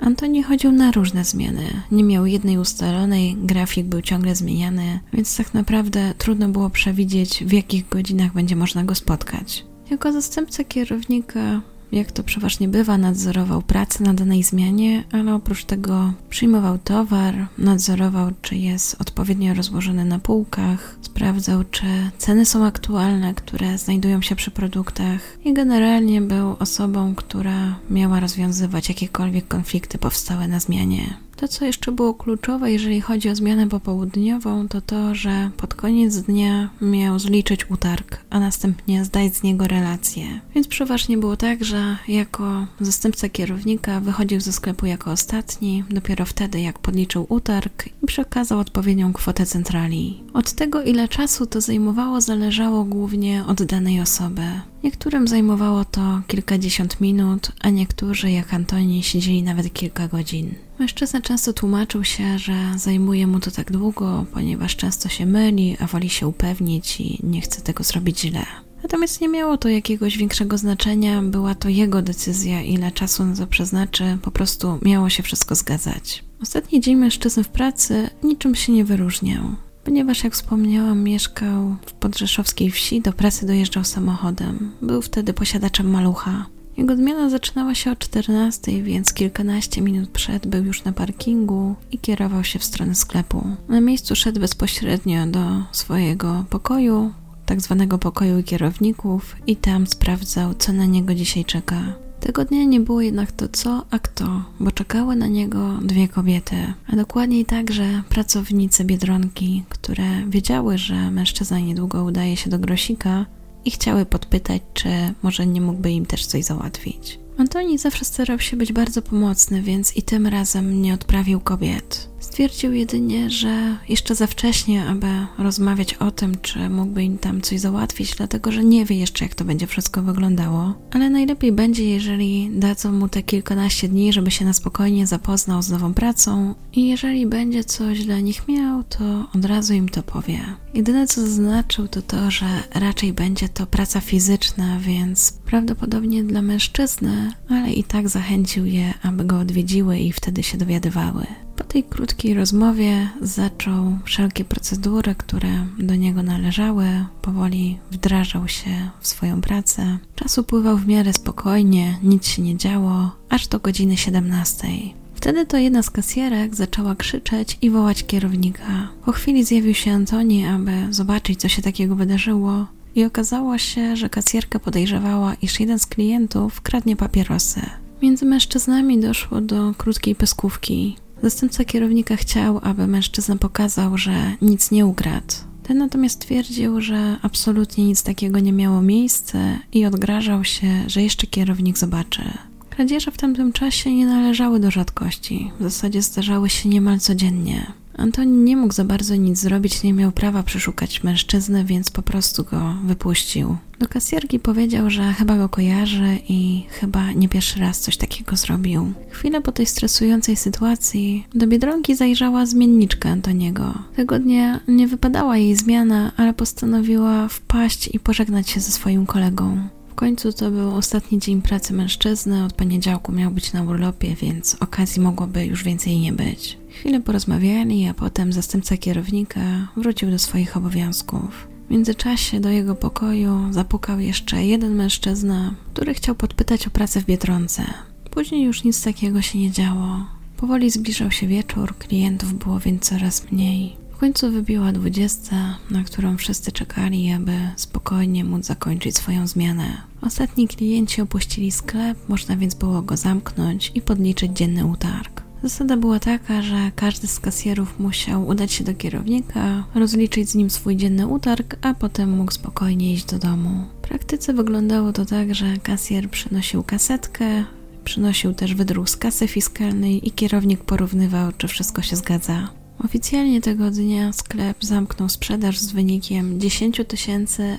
Antoni 0.00 0.42
chodził 0.42 0.72
na 0.72 0.90
różne 0.90 1.24
zmiany. 1.24 1.82
Nie 1.92 2.04
miał 2.04 2.26
jednej 2.26 2.58
ustalonej, 2.58 3.36
grafik 3.42 3.86
był 3.86 4.02
ciągle 4.02 4.34
zmieniany, 4.34 5.00
więc 5.12 5.36
tak 5.36 5.54
naprawdę 5.54 6.14
trudno 6.18 6.48
było 6.48 6.70
przewidzieć, 6.70 7.44
w 7.44 7.52
jakich 7.52 7.88
godzinach 7.88 8.32
będzie 8.32 8.56
można 8.56 8.84
go 8.84 8.94
spotkać. 8.94 9.64
Jako 9.90 10.12
zastępca 10.12 10.64
kierownika 10.64 11.60
jak 11.94 12.12
to 12.12 12.22
przeważnie 12.22 12.68
bywa, 12.68 12.98
nadzorował 12.98 13.62
pracę 13.62 14.04
na 14.04 14.14
danej 14.14 14.42
zmianie, 14.42 15.04
ale 15.12 15.34
oprócz 15.34 15.64
tego 15.64 16.12
przyjmował 16.30 16.78
towar, 16.78 17.34
nadzorował, 17.58 18.30
czy 18.42 18.56
jest 18.56 19.00
odpowiednio 19.00 19.54
rozłożony 19.54 20.04
na 20.04 20.18
półkach, 20.18 20.96
sprawdzał, 21.00 21.64
czy 21.70 21.86
ceny 22.18 22.46
są 22.46 22.64
aktualne, 22.64 23.34
które 23.34 23.78
znajdują 23.78 24.22
się 24.22 24.36
przy 24.36 24.50
produktach 24.50 25.20
i 25.44 25.52
generalnie 25.52 26.20
był 26.20 26.56
osobą, 26.58 27.14
która 27.14 27.78
miała 27.90 28.20
rozwiązywać 28.20 28.88
jakiekolwiek 28.88 29.48
konflikty 29.48 29.98
powstałe 29.98 30.48
na 30.48 30.60
zmianie. 30.60 31.14
To, 31.36 31.48
co 31.48 31.64
jeszcze 31.64 31.92
było 31.92 32.14
kluczowe, 32.14 32.72
jeżeli 32.72 33.00
chodzi 33.00 33.30
o 33.30 33.36
zmianę 33.36 33.68
popołudniową, 33.68 34.68
to 34.68 34.80
to, 34.80 35.14
że 35.14 35.50
pod 35.56 35.74
koniec 35.74 36.16
dnia 36.16 36.70
miał 36.80 37.18
zliczyć 37.18 37.70
utarg, 37.70 38.18
a 38.30 38.40
następnie 38.40 39.04
zdać 39.04 39.36
z 39.36 39.42
niego 39.42 39.66
relację. 39.66 40.40
Więc 40.54 40.68
przeważnie 40.68 41.18
było 41.18 41.36
tak, 41.36 41.64
że 41.64 41.96
jako 42.08 42.66
zastępca 42.80 43.28
kierownika 43.28 44.00
wychodził 44.00 44.40
ze 44.40 44.52
sklepu 44.52 44.86
jako 44.86 45.10
ostatni, 45.10 45.84
dopiero 45.90 46.24
wtedy, 46.24 46.60
jak 46.60 46.78
podliczył 46.78 47.26
utarg 47.28 47.86
i 48.02 48.06
przekazał 48.06 48.58
odpowiednią 48.58 49.12
kwotę 49.12 49.46
centrali. 49.46 50.22
Od 50.34 50.52
tego, 50.52 50.82
ile 50.82 51.08
czasu 51.08 51.46
to 51.46 51.60
zajmowało, 51.60 52.20
zależało 52.20 52.84
głównie 52.84 53.44
od 53.46 53.62
danej 53.62 54.00
osoby. 54.00 54.42
Niektórym 54.84 55.28
zajmowało 55.28 55.84
to 55.84 56.20
kilkadziesiąt 56.26 57.00
minut, 57.00 57.52
a 57.60 57.70
niektórzy, 57.70 58.30
jak 58.30 58.54
Antoni, 58.54 59.02
siedzieli 59.02 59.42
nawet 59.42 59.72
kilka 59.72 60.08
godzin. 60.08 60.54
Mężczyzna 60.78 61.20
często 61.20 61.52
tłumaczył 61.52 62.04
się, 62.04 62.38
że 62.38 62.54
zajmuje 62.76 63.26
mu 63.26 63.40
to 63.40 63.50
tak 63.50 63.72
długo, 63.72 64.26
ponieważ 64.32 64.76
często 64.76 65.08
się 65.08 65.26
myli, 65.26 65.76
a 65.80 65.86
woli 65.86 66.10
się 66.10 66.26
upewnić 66.26 67.00
i 67.00 67.18
nie 67.22 67.40
chce 67.40 67.62
tego 67.62 67.84
zrobić 67.84 68.20
źle. 68.20 68.46
Natomiast 68.82 69.20
nie 69.20 69.28
miało 69.28 69.58
to 69.58 69.68
jakiegoś 69.68 70.18
większego 70.18 70.58
znaczenia, 70.58 71.22
była 71.22 71.54
to 71.54 71.68
jego 71.68 72.02
decyzja, 72.02 72.62
ile 72.62 72.92
czasu 72.92 73.24
na 73.24 73.36
to 73.36 73.46
przeznaczy, 73.46 74.18
po 74.22 74.30
prostu 74.30 74.78
miało 74.82 75.08
się 75.10 75.22
wszystko 75.22 75.54
zgadzać. 75.54 76.24
Ostatni 76.42 76.80
dzień 76.80 76.96
mężczyzny 76.96 77.44
w 77.44 77.48
pracy 77.48 78.10
niczym 78.22 78.54
się 78.54 78.72
nie 78.72 78.84
wyróżniał 78.84 79.44
ponieważ 79.84 80.24
jak 80.24 80.32
wspomniałam, 80.32 81.02
mieszkał 81.02 81.76
w 81.86 81.92
podrzeszowskiej 81.92 82.70
wsi, 82.70 83.00
do 83.00 83.12
pracy 83.12 83.46
dojeżdżał 83.46 83.84
samochodem. 83.84 84.72
Był 84.82 85.02
wtedy 85.02 85.32
posiadaczem 85.32 85.90
malucha. 85.90 86.46
Jego 86.76 86.96
zmiana 86.96 87.30
zaczynała 87.30 87.74
się 87.74 87.90
o 87.90 87.96
14, 87.96 88.82
więc 88.82 89.12
kilkanaście 89.12 89.80
minut 89.80 90.10
przed 90.10 90.46
był 90.46 90.64
już 90.64 90.84
na 90.84 90.92
parkingu 90.92 91.74
i 91.92 91.98
kierował 91.98 92.44
się 92.44 92.58
w 92.58 92.64
stronę 92.64 92.94
sklepu. 92.94 93.46
Na 93.68 93.80
miejscu 93.80 94.16
szedł 94.16 94.40
bezpośrednio 94.40 95.26
do 95.26 95.44
swojego 95.72 96.44
pokoju, 96.50 97.12
tak 97.46 97.60
zwanego 97.60 97.98
pokoju 97.98 98.42
kierowników 98.42 99.36
i 99.46 99.56
tam 99.56 99.86
sprawdzał, 99.86 100.54
co 100.54 100.72
na 100.72 100.84
niego 100.84 101.14
dzisiaj 101.14 101.44
czeka. 101.44 102.03
Tego 102.24 102.44
dnia 102.44 102.64
nie 102.64 102.80
było 102.80 103.00
jednak 103.00 103.32
to 103.32 103.48
co, 103.48 103.84
a 103.90 103.98
kto, 103.98 104.44
bo 104.60 104.70
czekały 104.70 105.16
na 105.16 105.26
niego 105.26 105.78
dwie 105.82 106.08
kobiety, 106.08 106.56
a 106.86 106.96
dokładniej 106.96 107.44
także 107.44 108.02
pracownice 108.08 108.84
Biedronki, 108.84 109.64
które 109.68 110.04
wiedziały, 110.28 110.78
że 110.78 111.10
mężczyzna 111.10 111.58
niedługo 111.58 112.04
udaje 112.04 112.36
się 112.36 112.50
do 112.50 112.58
Grosika 112.58 113.26
i 113.64 113.70
chciały 113.70 114.06
podpytać, 114.06 114.62
czy 114.74 114.88
może 115.22 115.46
nie 115.46 115.60
mógłby 115.60 115.90
im 115.90 116.06
też 116.06 116.26
coś 116.26 116.44
załatwić. 116.44 117.18
Antoni 117.38 117.78
zawsze 117.78 118.04
starał 118.04 118.38
się 118.38 118.56
być 118.56 118.72
bardzo 118.72 119.02
pomocny, 119.02 119.62
więc 119.62 119.96
i 119.96 120.02
tym 120.02 120.26
razem 120.26 120.82
nie 120.82 120.94
odprawił 120.94 121.40
kobiet. 121.40 122.13
Stwierdził 122.34 122.72
jedynie, 122.72 123.30
że 123.30 123.76
jeszcze 123.88 124.14
za 124.14 124.26
wcześnie, 124.26 124.84
aby 124.84 125.06
rozmawiać 125.38 125.94
o 125.94 126.10
tym, 126.10 126.40
czy 126.42 126.68
mógłby 126.68 127.04
im 127.04 127.18
tam 127.18 127.40
coś 127.40 127.60
załatwić, 127.60 128.14
dlatego 128.16 128.52
że 128.52 128.64
nie 128.64 128.84
wie 128.84 128.96
jeszcze, 128.96 129.24
jak 129.24 129.34
to 129.34 129.44
będzie 129.44 129.66
wszystko 129.66 130.02
wyglądało. 130.02 130.74
Ale 130.90 131.10
najlepiej 131.10 131.52
będzie, 131.52 131.84
jeżeli 131.84 132.50
dadzą 132.52 132.92
mu 132.92 133.08
te 133.08 133.22
kilkanaście 133.22 133.88
dni, 133.88 134.12
żeby 134.12 134.30
się 134.30 134.44
na 134.44 134.52
spokojnie 134.52 135.06
zapoznał 135.06 135.62
z 135.62 135.70
nową 135.70 135.94
pracą 135.94 136.54
i 136.72 136.88
jeżeli 136.88 137.26
będzie 137.26 137.64
coś 137.64 138.04
dla 138.04 138.20
nich 138.20 138.48
miał, 138.48 138.84
to 138.84 139.28
od 139.34 139.44
razu 139.44 139.74
im 139.74 139.88
to 139.88 140.02
powie. 140.02 140.40
Jedyne 140.74 141.06
co 141.06 141.20
zaznaczył 141.20 141.88
to 141.88 142.02
to, 142.02 142.30
że 142.30 142.46
raczej 142.74 143.12
będzie 143.12 143.48
to 143.48 143.66
praca 143.66 144.00
fizyczna, 144.00 144.78
więc 144.80 145.32
prawdopodobnie 145.44 146.24
dla 146.24 146.42
mężczyzny, 146.42 147.32
ale 147.48 147.72
i 147.72 147.84
tak 147.84 148.08
zachęcił 148.08 148.66
je, 148.66 148.94
aby 149.02 149.24
go 149.24 149.38
odwiedziły 149.38 149.98
i 149.98 150.12
wtedy 150.12 150.42
się 150.42 150.58
dowiadywały 150.58 151.26
tej 151.74 151.84
krótkiej 151.84 152.34
rozmowie 152.34 153.08
zaczął 153.20 153.98
wszelkie 154.04 154.44
procedury, 154.44 155.14
które 155.14 155.66
do 155.78 155.94
niego 155.94 156.22
należały, 156.22 156.86
powoli 157.22 157.78
wdrażał 157.90 158.48
się 158.48 158.90
w 159.00 159.06
swoją 159.06 159.40
pracę. 159.40 159.98
Czas 160.14 160.38
upływał 160.38 160.76
w 160.76 160.86
miarę 160.86 161.12
spokojnie, 161.12 161.98
nic 162.02 162.26
się 162.26 162.42
nie 162.42 162.56
działo, 162.56 163.10
aż 163.28 163.48
do 163.48 163.58
godziny 163.58 163.96
17. 163.96 164.68
Wtedy 165.14 165.46
to 165.46 165.56
jedna 165.56 165.82
z 165.82 165.90
kasjerek 165.90 166.54
zaczęła 166.54 166.94
krzyczeć 166.94 167.58
i 167.62 167.70
wołać 167.70 168.04
kierownika. 168.06 168.88
Po 169.04 169.12
chwili 169.12 169.44
zjawił 169.44 169.74
się 169.74 169.92
Antoni, 169.92 170.46
aby 170.46 170.72
zobaczyć, 170.90 171.40
co 171.40 171.48
się 171.48 171.62
takiego 171.62 171.96
wydarzyło. 171.96 172.66
I 172.94 173.04
okazało 173.04 173.58
się, 173.58 173.96
że 173.96 174.08
kasjerka 174.08 174.58
podejrzewała, 174.58 175.34
iż 175.34 175.60
jeden 175.60 175.78
z 175.78 175.86
klientów 175.86 176.60
kradnie 176.60 176.96
papierosy. 176.96 177.60
Między 178.02 178.26
mężczyznami 178.26 179.00
doszło 179.00 179.40
do 179.40 179.74
krótkiej 179.78 180.14
pyskówki. 180.14 180.96
Zastępca 181.24 181.64
kierownika 181.64 182.16
chciał, 182.16 182.60
aby 182.62 182.86
mężczyzna 182.86 183.36
pokazał, 183.36 183.98
że 183.98 184.32
nic 184.42 184.70
nie 184.70 184.86
ukradł. 184.86 185.34
Ten 185.62 185.78
natomiast 185.78 186.20
twierdził, 186.20 186.80
że 186.80 187.16
absolutnie 187.22 187.84
nic 187.84 188.02
takiego 188.02 188.40
nie 188.40 188.52
miało 188.52 188.82
miejsca 188.82 189.38
i 189.72 189.86
odgrażał 189.86 190.44
się, 190.44 190.84
że 190.86 191.02
jeszcze 191.02 191.26
kierownik 191.26 191.78
zobaczy. 191.78 192.22
Kradzieże 192.70 193.10
w 193.10 193.18
tamtym 193.18 193.52
czasie 193.52 193.94
nie 193.94 194.06
należały 194.06 194.60
do 194.60 194.70
rzadkości, 194.70 195.50
w 195.60 195.62
zasadzie 195.62 196.02
zdarzały 196.02 196.50
się 196.50 196.68
niemal 196.68 196.98
codziennie. 197.00 197.72
Antoni 197.96 198.32
nie 198.32 198.56
mógł 198.56 198.74
za 198.74 198.84
bardzo 198.84 199.16
nic 199.16 199.38
zrobić, 199.38 199.82
nie 199.82 199.92
miał 199.92 200.12
prawa 200.12 200.42
przeszukać 200.42 201.02
mężczyznę, 201.02 201.64
więc 201.64 201.90
po 201.90 202.02
prostu 202.02 202.44
go 202.44 202.74
wypuścił. 202.84 203.56
Do 203.78 203.88
kasjerki 203.88 204.38
powiedział, 204.38 204.90
że 204.90 205.12
chyba 205.12 205.36
go 205.36 205.48
kojarzy 205.48 206.18
i 206.28 206.64
chyba 206.68 207.12
nie 207.12 207.28
pierwszy 207.28 207.60
raz 207.60 207.80
coś 207.80 207.96
takiego 207.96 208.36
zrobił. 208.36 208.92
Chwilę 209.10 209.40
po 209.40 209.52
tej 209.52 209.66
stresującej 209.66 210.36
sytuacji 210.36 211.26
do 211.34 211.46
Biedronki 211.46 211.94
zajrzała 211.96 212.46
zmienniczka 212.46 213.08
Antoniego. 213.10 213.74
Tego 213.96 214.18
dnia 214.18 214.60
nie 214.68 214.88
wypadała 214.88 215.36
jej 215.36 215.56
zmiana, 215.56 216.12
ale 216.16 216.34
postanowiła 216.34 217.28
wpaść 217.28 217.90
i 217.92 218.00
pożegnać 218.00 218.50
się 218.50 218.60
ze 218.60 218.72
swoim 218.72 219.06
kolegą. 219.06 219.68
W 219.88 219.94
końcu 219.94 220.32
to 220.32 220.50
był 220.50 220.74
ostatni 220.74 221.18
dzień 221.18 221.42
pracy 221.42 221.72
mężczyzny, 221.72 222.44
od 222.44 222.52
poniedziałku 222.52 223.12
miał 223.12 223.30
być 223.30 223.52
na 223.52 223.62
urlopie, 223.62 224.14
więc 224.14 224.56
okazji 224.60 225.02
mogłoby 225.02 225.46
już 225.46 225.64
więcej 225.64 225.98
nie 225.98 226.12
być. 226.12 226.58
Chwilę 226.80 227.00
porozmawiali, 227.00 227.88
a 227.88 227.94
potem 227.94 228.32
zastępca 228.32 228.76
kierownika 228.76 229.40
wrócił 229.76 230.10
do 230.10 230.18
swoich 230.18 230.56
obowiązków. 230.56 231.48
W 231.68 231.70
międzyczasie 231.70 232.40
do 232.40 232.48
jego 232.48 232.74
pokoju 232.74 233.40
zapukał 233.50 234.00
jeszcze 234.00 234.44
jeden 234.44 234.74
mężczyzna, 234.74 235.54
który 235.72 235.94
chciał 235.94 236.14
podpytać 236.14 236.66
o 236.66 236.70
pracę 236.70 237.00
w 237.00 237.04
Biedronce. 237.04 237.64
Później 238.10 238.42
już 238.42 238.64
nic 238.64 238.82
takiego 238.82 239.22
się 239.22 239.38
nie 239.38 239.50
działo. 239.50 240.06
Powoli 240.36 240.70
zbliżał 240.70 241.10
się 241.10 241.26
wieczór, 241.26 241.78
klientów 241.78 242.34
było 242.38 242.60
więc 242.60 242.82
coraz 242.82 243.32
mniej. 243.32 243.76
W 243.92 243.96
końcu 243.96 244.30
wybiła 244.30 244.72
dwudziesta, 244.72 245.58
na 245.70 245.84
którą 245.84 246.16
wszyscy 246.16 246.52
czekali, 246.52 247.12
aby 247.12 247.32
spokojnie 247.56 248.24
móc 248.24 248.46
zakończyć 248.46 248.96
swoją 248.96 249.26
zmianę. 249.26 249.82
Ostatni 250.00 250.48
klienci 250.48 251.02
opuścili 251.02 251.52
sklep, 251.52 252.08
można 252.08 252.36
więc 252.36 252.54
było 252.54 252.82
go 252.82 252.96
zamknąć 252.96 253.72
i 253.74 253.80
podliczyć 253.80 254.32
dzienny 254.32 254.66
utarg. 254.66 255.23
Zasada 255.44 255.76
była 255.76 256.00
taka, 256.00 256.42
że 256.42 256.70
każdy 256.76 257.06
z 257.06 257.20
kasjerów 257.20 257.78
musiał 257.78 258.26
udać 258.26 258.52
się 258.52 258.64
do 258.64 258.74
kierownika, 258.74 259.64
rozliczyć 259.74 260.30
z 260.30 260.34
nim 260.34 260.50
swój 260.50 260.76
dzienny 260.76 261.06
utarg, 261.06 261.56
a 261.62 261.74
potem 261.74 262.10
mógł 262.10 262.32
spokojnie 262.32 262.92
iść 262.92 263.04
do 263.04 263.18
domu. 263.18 263.64
W 263.78 263.88
praktyce 263.88 264.32
wyglądało 264.32 264.92
to 264.92 265.04
tak, 265.04 265.34
że 265.34 265.56
kasjer 265.62 266.10
przynosił 266.10 266.62
kasetkę, 266.62 267.44
przynosił 267.84 268.34
też 268.34 268.54
wydruk 268.54 268.90
z 268.90 268.96
kasy 268.96 269.28
fiskalnej 269.28 270.08
i 270.08 270.10
kierownik 270.10 270.64
porównywał, 270.64 271.32
czy 271.38 271.48
wszystko 271.48 271.82
się 271.82 271.96
zgadza. 271.96 272.48
Oficjalnie 272.78 273.40
tego 273.40 273.70
dnia 273.70 274.12
sklep 274.12 274.64
zamknął 274.64 275.08
sprzedaż 275.08 275.58
z 275.58 275.72
wynikiem 275.72 276.40
10 276.40 276.80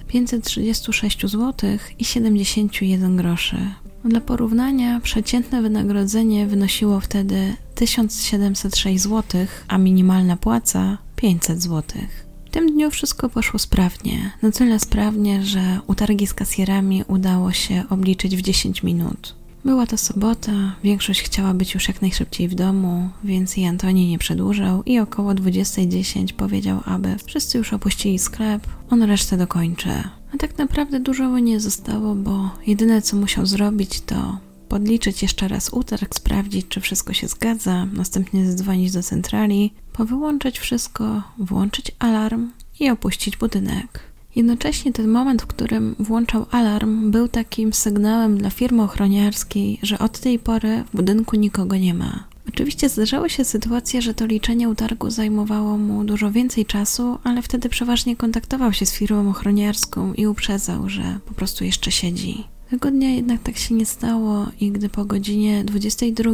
536 0.08 1.22
zł 1.22 1.70
i 2.00 2.06
71 2.06 3.18
groszy. 3.18 3.58
Dla 4.06 4.22
porównania 4.22 5.00
przeciętne 5.00 5.62
wynagrodzenie 5.62 6.48
wynosiło 6.48 7.00
wtedy 7.00 7.54
1706 7.76 9.04
zł, 9.04 9.46
a 9.68 9.78
minimalna 9.78 10.38
płaca 10.38 10.98
500 11.16 11.62
zł. 11.62 12.02
W 12.46 12.50
tym 12.50 12.72
dniu 12.72 12.92
wszystko 12.92 13.30
poszło 13.30 13.60
sprawnie, 13.60 14.32
na 14.42 14.52
tyle 14.52 14.80
sprawnie, 14.80 15.44
że 15.44 15.80
utargi 15.88 16.28
z 16.28 16.34
kasjerami 16.34 17.04
udało 17.08 17.52
się 17.52 17.84
obliczyć 17.90 18.36
w 18.36 18.42
10 18.42 18.84
minut. 18.84 19.36
Była 19.66 19.88
to 19.88 19.98
sobota, 19.98 20.76
większość 20.84 21.22
chciała 21.22 21.54
być 21.54 21.74
już 21.74 21.88
jak 21.88 22.02
najszybciej 22.02 22.48
w 22.48 22.56
domu, 22.56 23.10
więc 23.24 23.58
i 23.58 23.66
Antoni 23.66 24.10
nie 24.10 24.18
przedłużał 24.18 24.84
i 24.84 25.00
około 25.00 25.32
20.10 25.32 26.34
powiedział, 26.34 26.82
aby 26.86 27.16
wszyscy 27.26 27.58
już 27.58 27.74
opuścili 27.74 28.20
sklep, 28.20 28.68
on 28.90 29.04
resztę 29.04 29.38
dokończy. 29.38 29.90
A 30.36 30.38
tak 30.38 30.58
naprawdę 30.58 31.00
dużo 31.00 31.30
mu 31.30 31.38
nie 31.38 31.60
zostało, 31.60 32.15
bo 32.15 32.50
jedyne 32.68 33.01
co 33.01 33.18
musiał 33.18 33.46
zrobić 33.46 34.01
to 34.01 34.38
podliczyć 34.70 35.22
jeszcze 35.22 35.48
raz 35.48 35.70
utarg, 35.74 36.15
sprawdzić 36.15 36.68
czy 36.68 36.82
wszystko 36.82 37.13
się 37.13 37.27
zgadza, 37.27 37.86
następnie 37.86 38.46
zadzwonić 38.46 38.92
do 38.92 39.04
centrali, 39.04 39.74
powyłączyć 39.94 40.60
wszystko, 40.60 41.24
włączyć 41.38 41.92
alarm 42.00 42.51
i 42.80 42.89
opuścić 42.89 43.38
budynek. 43.38 44.00
Jednocześnie 44.36 44.94
ten 44.94 45.08
moment, 45.08 45.42
w 45.42 45.48
którym 45.48 45.96
włączał 46.00 46.46
alarm, 46.51 47.12
był 47.12 47.27
takim 47.27 47.74
sygnałem 47.74 48.38
dla 48.38 48.50
firmy 48.50 48.84
ochroniarskiej, 48.84 49.80
że 49.84 50.00
od 50.00 50.20
tej 50.20 50.39
pory 50.39 50.84
w 50.94 50.96
budynku 50.96 51.36
nikogo 51.36 51.75
nie 51.75 51.94
ma. 51.94 52.35
Oczywiście 52.50 52.90
zdarzały 52.90 53.30
się 53.30 53.46
sytuacje, 53.46 54.02
że 54.02 54.14
to 54.14 54.25
liczenie 54.25 54.70
utargu 54.70 55.10
zajmowało 55.10 55.78
mu 55.78 56.04
dużo 56.04 56.32
więcej 56.32 56.66
czasu, 56.66 57.18
ale 57.24 57.42
wtedy 57.42 57.70
przeważnie 57.70 58.16
kontaktował 58.16 58.74
się 58.74 58.86
z 58.86 58.94
firmą 58.94 59.30
ochroniarską 59.30 60.14
i 60.14 60.28
uprzedzał, 60.28 60.90
że 60.90 61.20
po 61.25 61.34
prostu 61.34 61.64
jeszcze 61.64 61.92
siedzi. 61.92 62.44
Tego 62.70 62.92
dnia 62.92 63.10
jednak 63.10 63.44
tak 63.44 63.58
się 63.58 63.75
nie 63.75 63.86
stało 63.86 64.46
i 64.60 64.72
gdy 64.72 64.90
po 64.90 65.06
godzinie 65.06 65.64
22 65.64 66.32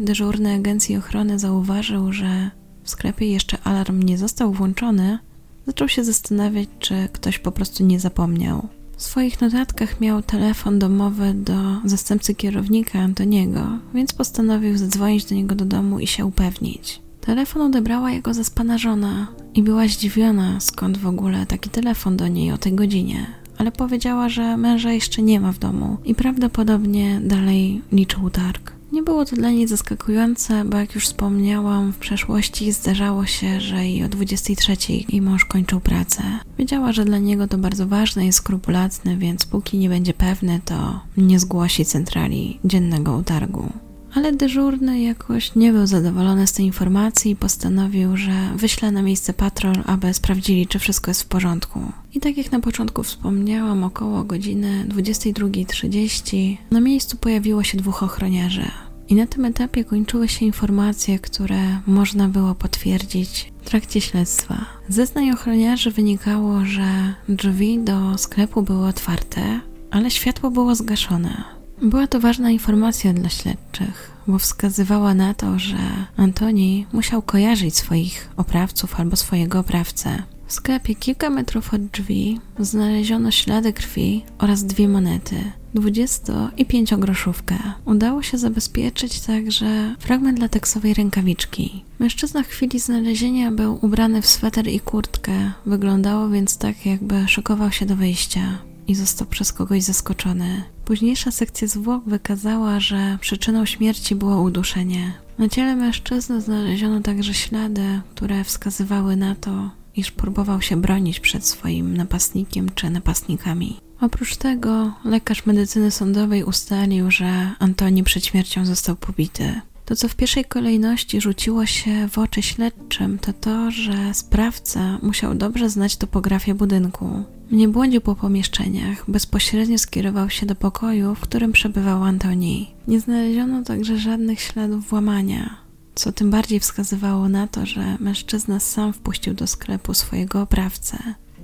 dyżurny 0.00 0.54
agencji 0.54 0.96
ochrony 0.96 1.38
zauważył, 1.38 2.12
że 2.12 2.50
w 2.82 2.90
sklepie 2.90 3.26
jeszcze 3.26 3.58
alarm 3.64 4.02
nie 4.02 4.18
został 4.18 4.52
włączony, 4.52 5.18
Zaczął 5.66 5.88
się 5.88 6.04
zastanawiać, 6.04 6.68
czy 6.78 7.08
ktoś 7.12 7.38
po 7.38 7.52
prostu 7.52 7.84
nie 7.84 8.00
zapomniał. 8.00 8.68
W 9.02 9.04
swoich 9.04 9.40
notatkach 9.40 10.00
miał 10.00 10.22
telefon 10.22 10.78
domowy 10.78 11.34
do 11.34 11.54
zastępcy 11.84 12.34
kierownika 12.34 12.98
Antoniego, 12.98 13.78
więc 13.94 14.12
postanowił 14.12 14.78
zadzwonić 14.78 15.24
do 15.24 15.34
niego 15.34 15.54
do 15.54 15.64
domu 15.64 16.00
i 16.00 16.06
się 16.06 16.26
upewnić. 16.26 17.00
Telefon 17.20 17.62
odebrała 17.62 18.10
jego 18.10 18.34
zaspana 18.34 18.78
żona 18.78 19.26
i 19.54 19.62
była 19.62 19.88
zdziwiona, 19.88 20.60
skąd 20.60 20.98
w 20.98 21.06
ogóle 21.06 21.46
taki 21.46 21.70
telefon 21.70 22.16
do 22.16 22.28
niej 22.28 22.52
o 22.52 22.58
tej 22.58 22.72
godzinie, 22.72 23.26
ale 23.58 23.72
powiedziała, 23.72 24.28
że 24.28 24.56
męża 24.56 24.92
jeszcze 24.92 25.22
nie 25.22 25.40
ma 25.40 25.52
w 25.52 25.58
domu 25.58 25.96
i 26.04 26.14
prawdopodobnie 26.14 27.20
dalej 27.24 27.82
liczył 27.92 28.30
targ. 28.30 28.72
Nie 28.92 29.02
było 29.02 29.24
to 29.24 29.36
dla 29.36 29.50
niej 29.50 29.68
zaskakujące, 29.68 30.64
bo 30.64 30.78
jak 30.78 30.94
już 30.94 31.04
wspomniałam, 31.04 31.92
w 31.92 31.98
przeszłości 31.98 32.72
zdarzało 32.72 33.26
się, 33.26 33.60
że 33.60 33.86
i 33.88 34.04
o 34.04 34.08
23 34.08 34.76
jej 35.08 35.22
mąż 35.22 35.44
kończył 35.44 35.80
pracę. 35.80 36.22
Wiedziała, 36.58 36.92
że 36.92 37.04
dla 37.04 37.18
niego 37.18 37.48
to 37.48 37.58
bardzo 37.58 37.86
ważne, 37.86 38.26
jest 38.26 38.38
skrupulatny, 38.38 39.16
więc 39.16 39.46
póki 39.46 39.78
nie 39.78 39.88
będzie 39.88 40.14
pewny, 40.14 40.60
to 40.64 41.00
nie 41.16 41.40
zgłosi 41.40 41.84
centrali 41.84 42.58
dziennego 42.64 43.16
utargu. 43.16 43.72
Ale 44.14 44.32
dyżurny 44.32 45.00
jakoś 45.00 45.54
nie 45.54 45.72
był 45.72 45.86
zadowolony 45.86 46.46
z 46.46 46.52
tej 46.52 46.66
informacji 46.66 47.30
i 47.30 47.36
postanowił, 47.36 48.16
że 48.16 48.32
wyśle 48.56 48.92
na 48.92 49.02
miejsce 49.02 49.32
patrol, 49.32 49.74
aby 49.86 50.14
sprawdzili, 50.14 50.66
czy 50.66 50.78
wszystko 50.78 51.10
jest 51.10 51.22
w 51.22 51.26
porządku. 51.26 51.80
I 52.14 52.20
tak 52.20 52.36
jak 52.36 52.52
na 52.52 52.60
początku 52.60 53.02
wspomniałam, 53.02 53.84
około 53.84 54.24
godziny 54.24 54.86
22.30 54.88 56.56
na 56.70 56.80
miejscu 56.80 57.16
pojawiło 57.16 57.62
się 57.62 57.78
dwóch 57.78 58.02
ochroniarzy. 58.02 58.70
I 59.08 59.14
na 59.14 59.26
tym 59.26 59.44
etapie 59.44 59.84
kończyły 59.84 60.28
się 60.28 60.46
informacje, 60.46 61.18
które 61.18 61.60
można 61.86 62.28
było 62.28 62.54
potwierdzić 62.54 63.52
w 63.62 63.64
trakcie 63.64 64.00
śledztwa. 64.00 64.64
Zeznań 64.88 65.30
ochroniarzy 65.30 65.90
wynikało, 65.90 66.64
że 66.64 67.14
drzwi 67.28 67.78
do 67.78 68.18
sklepu 68.18 68.62
były 68.62 68.86
otwarte, 68.86 69.60
ale 69.90 70.10
światło 70.10 70.50
było 70.50 70.74
zgaszone. 70.74 71.61
Była 71.82 72.06
to 72.06 72.20
ważna 72.20 72.50
informacja 72.50 73.12
dla 73.12 73.28
śledczych, 73.28 74.10
bo 74.26 74.38
wskazywała 74.38 75.14
na 75.14 75.34
to, 75.34 75.58
że 75.58 75.76
Antoni 76.16 76.86
musiał 76.92 77.22
kojarzyć 77.22 77.76
swoich 77.76 78.28
oprawców 78.36 79.00
albo 79.00 79.16
swojego 79.16 79.58
oprawcę. 79.58 80.22
W 80.46 80.52
sklepie 80.52 80.94
kilka 80.94 81.30
metrów 81.30 81.74
od 81.74 81.86
drzwi 81.86 82.40
znaleziono 82.58 83.30
ślady 83.30 83.72
krwi 83.72 84.24
oraz 84.38 84.64
dwie 84.64 84.88
monety. 84.88 85.36
20 85.74 86.50
i 86.56 86.66
5 86.66 86.94
groszówkę. 86.94 87.58
Udało 87.84 88.22
się 88.22 88.38
zabezpieczyć 88.38 89.20
także 89.20 89.96
fragment 89.98 90.38
lateksowej 90.38 90.94
rękawiczki. 90.94 91.84
Mężczyzna 91.98 92.42
w 92.42 92.46
chwili 92.46 92.80
znalezienia 92.80 93.50
był 93.50 93.78
ubrany 93.82 94.22
w 94.22 94.26
sweter 94.26 94.68
i 94.68 94.80
kurtkę. 94.80 95.52
Wyglądało 95.66 96.28
więc 96.28 96.58
tak, 96.58 96.86
jakby 96.86 97.28
szykował 97.28 97.72
się 97.72 97.86
do 97.86 97.96
wyjścia 97.96 98.58
i 98.92 98.94
został 98.94 99.26
przez 99.26 99.52
kogoś 99.52 99.82
zaskoczony. 99.82 100.62
Późniejsza 100.84 101.30
sekcja 101.30 101.68
zwłok 101.68 102.04
wykazała, 102.06 102.80
że 102.80 103.18
przyczyną 103.20 103.66
śmierci 103.66 104.14
było 104.14 104.40
uduszenie. 104.42 105.12
Na 105.38 105.48
ciele 105.48 105.76
mężczyzny 105.76 106.40
znaleziono 106.40 107.00
także 107.00 107.34
ślady, 107.34 108.00
które 108.14 108.44
wskazywały 108.44 109.16
na 109.16 109.34
to, 109.34 109.70
iż 109.96 110.10
próbował 110.10 110.62
się 110.62 110.76
bronić 110.76 111.20
przed 111.20 111.46
swoim 111.46 111.96
napastnikiem 111.96 112.68
czy 112.74 112.90
napastnikami. 112.90 113.80
Oprócz 114.00 114.36
tego 114.36 114.92
lekarz 115.04 115.46
medycyny 115.46 115.90
sądowej 115.90 116.44
ustalił, 116.44 117.10
że 117.10 117.50
Antoni 117.58 118.02
przed 118.04 118.26
śmiercią 118.26 118.66
został 118.66 118.96
pobity. 118.96 119.60
To, 119.84 119.96
co 119.96 120.08
w 120.08 120.14
pierwszej 120.14 120.44
kolejności 120.44 121.20
rzuciło 121.20 121.66
się 121.66 122.08
w 122.08 122.18
oczy 122.18 122.42
śledczym, 122.42 123.18
to 123.18 123.32
to, 123.32 123.70
że 123.70 124.14
sprawca 124.14 124.98
musiał 125.02 125.34
dobrze 125.34 125.70
znać 125.70 125.96
topografię 125.96 126.54
budynku. 126.54 127.24
Nie 127.50 127.68
błądził 127.68 128.00
po 128.00 128.14
pomieszczeniach, 128.14 129.10
bezpośrednio 129.10 129.78
skierował 129.78 130.30
się 130.30 130.46
do 130.46 130.54
pokoju, 130.54 131.14
w 131.14 131.20
którym 131.20 131.52
przebywał 131.52 132.04
Antoni. 132.04 132.74
Nie 132.88 133.00
znaleziono 133.00 133.62
także 133.62 133.98
żadnych 133.98 134.40
śladów 134.40 134.88
włamania, 134.88 135.56
co 135.94 136.12
tym 136.12 136.30
bardziej 136.30 136.60
wskazywało 136.60 137.28
na 137.28 137.46
to, 137.46 137.66
że 137.66 137.96
mężczyzna 138.00 138.60
sam 138.60 138.92
wpuścił 138.92 139.34
do 139.34 139.46
sklepu 139.46 139.94
swojego 139.94 140.42
oprawcę. 140.42 140.98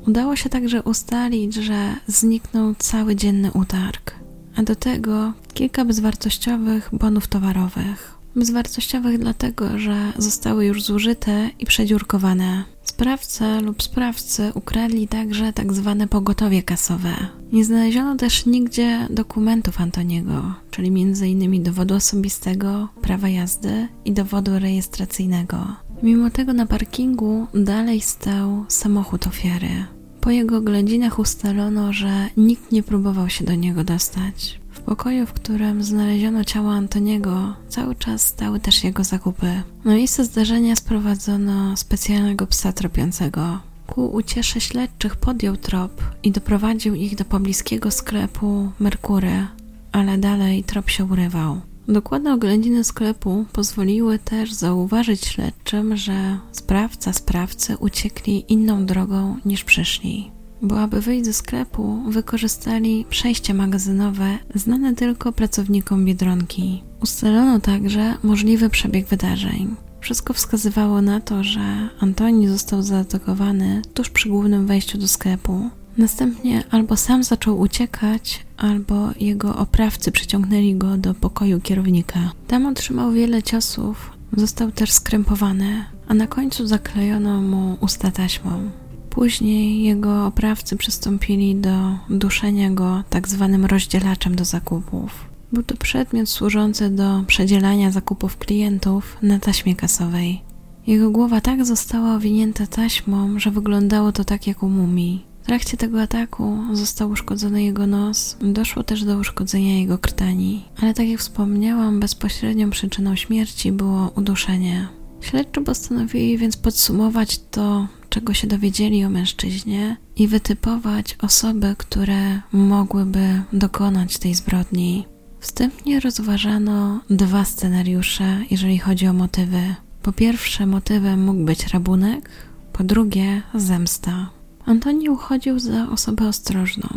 Udało 0.07 0.37
się 0.37 0.49
także 0.49 0.83
ustalić, 0.83 1.55
że 1.55 1.95
zniknął 2.07 2.75
cały 2.75 3.17
dzienny 3.17 3.53
utarg, 3.53 4.15
a 4.57 4.63
do 4.63 4.77
tego 4.77 5.33
kilka 5.55 5.85
bezwartościowych 5.85 6.91
bonów 6.93 7.27
towarowych 7.27 8.18
bezwartościowych 8.39 9.19
dlatego, 9.19 9.79
że 9.79 10.13
zostały 10.19 10.67
już 10.67 10.83
zużyte 10.83 11.51
i 11.59 11.67
przedziurkowane. 11.67 12.65
Sprawca 12.83 13.61
lub 13.61 13.83
sprawcy 13.83 14.53
ukradli 14.55 15.09
także 15.09 15.53
tak 15.53 15.73
zwane 15.73 16.09
pogotowie 16.09 16.63
kasowe. 16.63 17.15
Nie 17.53 17.65
znaleziono 17.65 18.17
też 18.17 18.47
nigdzie 18.47 19.07
dokumentów 19.11 19.81
Antoniego, 19.81 20.55
czyli 20.71 20.89
m.in. 20.89 21.63
dowodu 21.63 21.95
osobistego, 21.95 22.89
prawa 23.03 23.29
jazdy 23.29 23.89
i 24.05 24.13
dowodu 24.13 24.59
rejestracyjnego. 24.59 25.67
Mimo 26.03 26.31
tego 26.31 26.53
na 26.53 26.67
parkingu 26.67 27.47
dalej 27.55 28.01
stał 28.01 28.65
samochód 28.69 29.27
ofiary. 29.27 29.85
Po 30.21 30.31
jego 30.31 30.57
oględzinach 30.57 31.19
ustalono, 31.19 31.93
że 31.93 32.29
nikt 32.37 32.73
nie 32.73 32.83
próbował 32.83 33.29
się 33.29 33.45
do 33.45 33.55
niego 33.55 33.85
dostać. 33.85 34.61
Pokoju, 34.89 35.27
w 35.27 35.33
którym 35.33 35.83
znaleziono 35.83 36.45
ciało 36.45 36.73
Antoniego, 36.73 37.55
cały 37.69 37.95
czas 37.95 38.27
stały 38.27 38.61
też 38.61 38.85
jego 38.85 39.05
zakupy. 39.05 39.63
Na 39.85 39.95
miejsce 39.95 40.25
zdarzenia 40.25 40.77
sprowadzono 40.77 41.77
specjalnego 41.77 42.47
psa 42.47 42.73
tropiącego. 42.73 43.59
Ku 43.87 44.07
uciesze 44.07 44.61
śledczych 44.61 45.17
podjął 45.17 45.57
trop 45.57 46.03
i 46.23 46.33
doprowadził 46.33 46.95
ich 46.95 47.17
do 47.17 47.25
pobliskiego 47.25 47.91
sklepu 47.91 48.73
Merkury, 48.81 49.47
ale 49.93 50.19
dalej 50.19 50.65
trop 50.65 50.91
się 50.91 51.05
urywał. 51.05 51.61
Dokładne 51.89 52.33
oględziny 52.35 52.85
sklepu 52.85 53.45
pozwoliły 53.53 54.19
też 54.19 54.53
zauważyć 54.53 55.25
śledczym, 55.27 55.97
że 55.97 56.39
sprawca 56.53 57.13
sprawcy 57.13 57.77
uciekli 57.77 58.45
inną 58.53 58.87
drogą 58.87 59.37
niż 59.45 59.65
przyszli 59.65 60.38
bo 60.63 60.81
aby 60.81 61.01
wyjść 61.01 61.25
ze 61.25 61.33
sklepu, 61.33 62.03
wykorzystali 62.09 63.07
przejście 63.11 63.55
magazynowe 63.55 64.39
znane 64.55 64.95
tylko 64.95 65.33
pracownikom 65.33 66.05
biedronki. 66.05 66.83
Ustalono 67.03 67.61
także 67.61 68.15
możliwy 68.23 68.71
przebieg 68.71 69.07
wydarzeń. 69.07 69.77
Wszystko 70.01 70.35
wskazywało 70.35 71.03
na 71.03 71.21
to, 71.21 71.45
że 71.45 71.89
Antoni 72.01 72.49
został 72.49 72.83
zaatakowany 72.83 73.83
tuż 73.95 74.11
przy 74.11 74.29
głównym 74.29 74.67
wejściu 74.67 74.99
do 74.99 75.09
sklepu. 75.09 75.71
Następnie 75.97 76.65
albo 76.71 76.97
sam 76.97 77.23
zaczął 77.23 77.61
uciekać, 77.61 78.47
albo 78.57 79.11
jego 79.21 79.57
oprawcy 79.57 80.13
przyciągnęli 80.13 80.75
go 80.75 80.97
do 80.97 81.15
pokoju 81.15 81.61
kierownika. 81.61 82.33
Tam 82.47 82.67
otrzymał 82.67 83.13
wiele 83.13 83.43
ciosów, 83.43 84.13
został 84.37 84.73
też 84.73 84.93
skrępowany, 84.93 85.85
a 86.09 86.15
na 86.15 86.27
końcu 86.27 86.67
zaklejono 86.67 87.41
mu 87.43 87.77
usta 87.81 88.11
taśmą. 88.11 88.71
Później 89.19 89.83
jego 89.83 90.27
oprawcy 90.27 90.77
przystąpili 90.77 91.57
do 91.57 91.99
duszenia 92.11 92.71
go 92.71 93.03
tak 93.11 93.29
zwanym 93.29 93.65
rozdzielaczem 93.65 94.37
do 94.37 94.45
zakupów. 94.45 95.29
Był 95.53 95.63
to 95.63 95.77
przedmiot 95.77 96.29
służący 96.29 96.91
do 96.91 97.25
przedzielania 97.27 97.91
zakupów 97.91 98.37
klientów 98.37 99.17
na 99.23 99.39
taśmie 99.39 99.77
kasowej. 99.77 100.43
Jego 100.87 101.11
głowa 101.11 101.41
tak 101.41 101.67
została 101.67 102.15
owinięta 102.15 102.67
taśmą, 102.67 103.39
że 103.39 103.51
wyglądało 103.51 104.13
to 104.13 104.25
tak 104.25 104.47
jak 104.47 104.63
u 104.63 104.69
mumii. 104.69 105.25
W 105.43 105.47
trakcie 105.47 105.77
tego 105.77 106.03
ataku 106.03 106.59
został 106.73 107.11
uszkodzony 107.11 107.63
jego 107.63 107.87
nos, 107.87 108.37
doszło 108.41 108.83
też 108.83 109.05
do 109.05 109.19
uszkodzenia 109.19 109.79
jego 109.79 109.99
krtani, 109.99 110.65
ale 110.83 110.95
tak 110.95 111.09
jak 111.09 111.21
wspomniałam, 111.21 112.01
bezpośrednią 112.01 112.71
przyczyną 112.71 113.17
śmierci 113.17 113.73
było 113.73 114.13
uduszenie. 114.17 114.89
Śledczy 115.21 115.61
postanowili 115.61 116.39
więc 116.39 116.57
podsumować 116.57 117.39
to 117.51 117.87
czego 118.19 118.35
się 118.35 118.47
dowiedzieli 118.47 119.05
o 119.05 119.11
mężczyźnie 119.11 119.97
i 120.17 120.29
wytypować 120.29 121.17
osoby, 121.23 121.75
które 121.79 122.41
mogłyby 122.53 123.43
dokonać 123.53 124.19
tej 124.19 124.35
zbrodni. 124.35 125.07
Wstępnie 125.41 126.01
rozważano 126.01 127.01
dwa 127.11 127.45
scenariusze, 127.45 128.39
jeżeli 128.51 128.79
chodzi 128.79 129.07
o 129.07 129.13
motywy. 129.13 129.75
Po 130.03 130.13
pierwsze, 130.13 130.67
motywem 130.67 131.25
mógł 131.25 131.45
być 131.45 131.67
rabunek, 131.67 132.31
po 132.73 132.85
drugie, 132.85 133.43
zemsta. 133.55 134.31
Antoni 134.67 135.11
uchodził 135.11 135.59
za 135.59 135.89
osobę 135.91 136.29
ostrożną. 136.29 136.89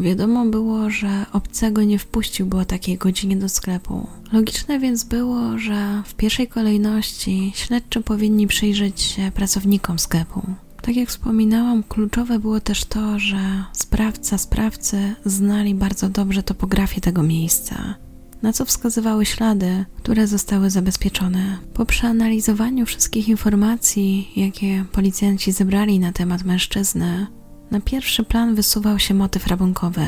Wiadomo 0.00 0.46
było, 0.46 0.90
że 0.90 1.26
obcego 1.32 1.82
nie 1.82 1.98
wpuściłby 1.98 2.56
o 2.56 2.64
takiej 2.64 2.98
godzinie 2.98 3.36
do 3.36 3.48
sklepu. 3.48 4.06
Logiczne 4.32 4.78
więc 4.78 5.04
było, 5.04 5.58
że 5.58 6.02
w 6.06 6.14
pierwszej 6.14 6.48
kolejności 6.48 7.52
śledczy 7.54 8.00
powinni 8.00 8.46
przyjrzeć 8.46 9.00
się 9.00 9.32
pracownikom 9.34 9.98
sklepu. 9.98 10.42
Tak 10.82 10.96
jak 10.96 11.08
wspominałam, 11.08 11.82
kluczowe 11.82 12.38
było 12.38 12.60
też 12.60 12.84
to, 12.84 13.18
że 13.18 13.64
sprawca, 13.72 14.38
sprawcy 14.38 15.14
znali 15.24 15.74
bardzo 15.74 16.08
dobrze 16.08 16.42
topografię 16.42 17.00
tego 17.00 17.22
miejsca, 17.22 17.94
na 18.42 18.52
co 18.52 18.64
wskazywały 18.64 19.26
ślady, 19.26 19.84
które 19.96 20.26
zostały 20.26 20.70
zabezpieczone. 20.70 21.58
Po 21.74 21.86
przeanalizowaniu 21.86 22.86
wszystkich 22.86 23.28
informacji, 23.28 24.30
jakie 24.36 24.84
policjanci 24.92 25.52
zebrali 25.52 25.98
na 25.98 26.12
temat 26.12 26.44
mężczyzny, 26.44 27.26
na 27.70 27.80
pierwszy 27.80 28.24
plan 28.24 28.54
wysuwał 28.54 28.98
się 28.98 29.14
motyw 29.14 29.46
rabunkowy. 29.46 30.06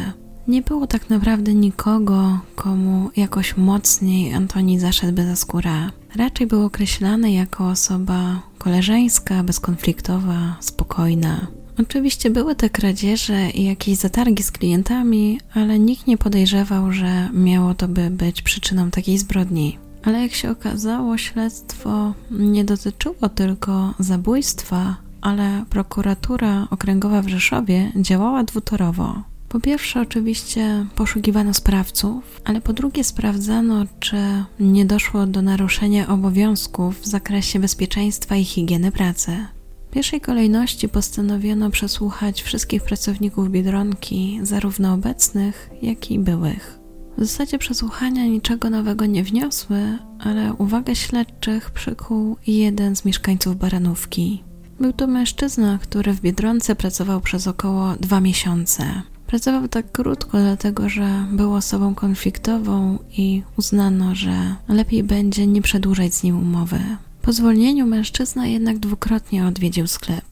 Nie 0.49 0.63
było 0.63 0.87
tak 0.87 1.11
naprawdę 1.11 1.55
nikogo, 1.55 2.39
komu 2.55 3.11
jakoś 3.17 3.57
mocniej 3.57 4.35
Antoni 4.35 4.79
zaszedłby 4.79 5.27
za 5.27 5.37
skórę. 5.37 5.91
Raczej 6.17 6.47
był 6.47 6.65
określany 6.65 7.33
jako 7.33 7.69
osoba 7.69 8.43
koleżeńska, 8.59 9.43
bezkonfliktowa, 9.43 10.57
spokojna. 10.61 11.47
Oczywiście 11.81 12.31
były 12.31 12.55
te 12.55 12.71
kradzieże 12.71 13.51
i 13.51 13.65
jakieś 13.65 13.97
zatargi 13.97 14.43
z 14.43 14.51
klientami, 14.51 15.41
ale 15.55 15.79
nikt 15.79 16.07
nie 16.07 16.19
podejrzewał, 16.19 16.93
że 16.93 17.29
miało 17.33 17.75
to 17.75 17.89
by 17.89 18.11
być 18.11 18.43
przyczyną 18.43 18.91
takiej 18.91 19.19
zbrodni. 19.19 19.79
Ale 20.05 20.23
jak 20.23 20.33
się 20.33 20.51
okazało, 20.51 21.19
śledztwo 21.19 22.15
nie 22.31 22.65
dotyczyło 22.65 23.29
tylko 23.35 23.95
zabójstwa, 23.99 24.97
ale 25.23 25.65
prokuratura 25.71 26.67
okręgowa 26.71 27.23
w 27.23 27.29
Rzeszowie 27.29 27.93
działała 27.97 28.45
dwutorowo. 28.45 29.23
Po 29.49 29.61
pierwsze, 29.61 30.01
oczywiście 30.01 30.87
poszukiwano 30.97 31.55
sprawców, 31.55 32.41
ale 32.45 32.61
po 32.61 32.73
drugie, 32.73 33.05
sprawdzano, 33.05 33.87
czy 34.01 34.17
nie 34.61 34.85
doszło 34.85 35.27
do 35.27 35.43
naruszenia 35.43 36.09
obowiązków 36.09 37.01
w 37.01 37.07
zakresie 37.07 37.59
bezpieczeństwa 37.59 38.37
i 38.37 38.45
higieny 38.45 38.93
pracy. 38.93 39.47
W 39.89 39.95
pierwszej 39.95 40.21
kolejności 40.21 40.89
postanowiono 40.89 41.71
przesłuchać 41.71 42.43
wszystkich 42.43 42.83
pracowników 42.83 43.51
biedronki, 43.51 44.41
zarówno 44.43 44.95
obecnych, 44.95 45.71
jak 45.83 46.11
i 46.11 46.19
byłych. 46.19 46.79
W 47.19 47.25
zasadzie 47.25 47.59
przesłuchania 47.59 48.27
niczego 48.27 48.71
nowego 48.71 49.07
nie 49.07 49.25
wniosły, 49.25 49.99
ale 50.19 50.55
uwagę 50.55 50.97
śledczych 50.97 51.71
przykuł 51.71 52.37
jeden 52.47 52.97
z 52.97 53.05
mieszkańców 53.05 53.57
Baranówki. 53.57 54.43
Był 54.81 54.93
to 54.93 55.07
mężczyzna, 55.07 55.79
który 55.83 56.13
w 56.13 56.21
Biedronce 56.21 56.77
pracował 56.77 57.21
przez 57.21 57.47
około 57.47 57.95
dwa 58.01 58.21
miesiące. 58.21 59.03
Pracował 59.27 59.69
tak 59.69 59.93
krótko, 59.93 60.39
dlatego 60.39 60.89
że 60.89 61.27
był 61.33 61.55
osobą 61.55 61.95
konfliktową 61.95 62.99
i 63.19 63.43
uznano, 63.59 64.15
że 64.15 64.57
lepiej 64.69 65.03
będzie 65.03 65.47
nie 65.47 65.63
przedłużać 65.63 66.15
z 66.15 66.23
nim 66.23 66.39
umowy. 66.39 66.79
Po 67.23 67.33
zwolnieniu 67.33 67.87
mężczyzna 67.87 68.47
jednak 68.47 68.79
dwukrotnie 68.79 69.47
odwiedził 69.47 69.87
sklep. 69.87 70.25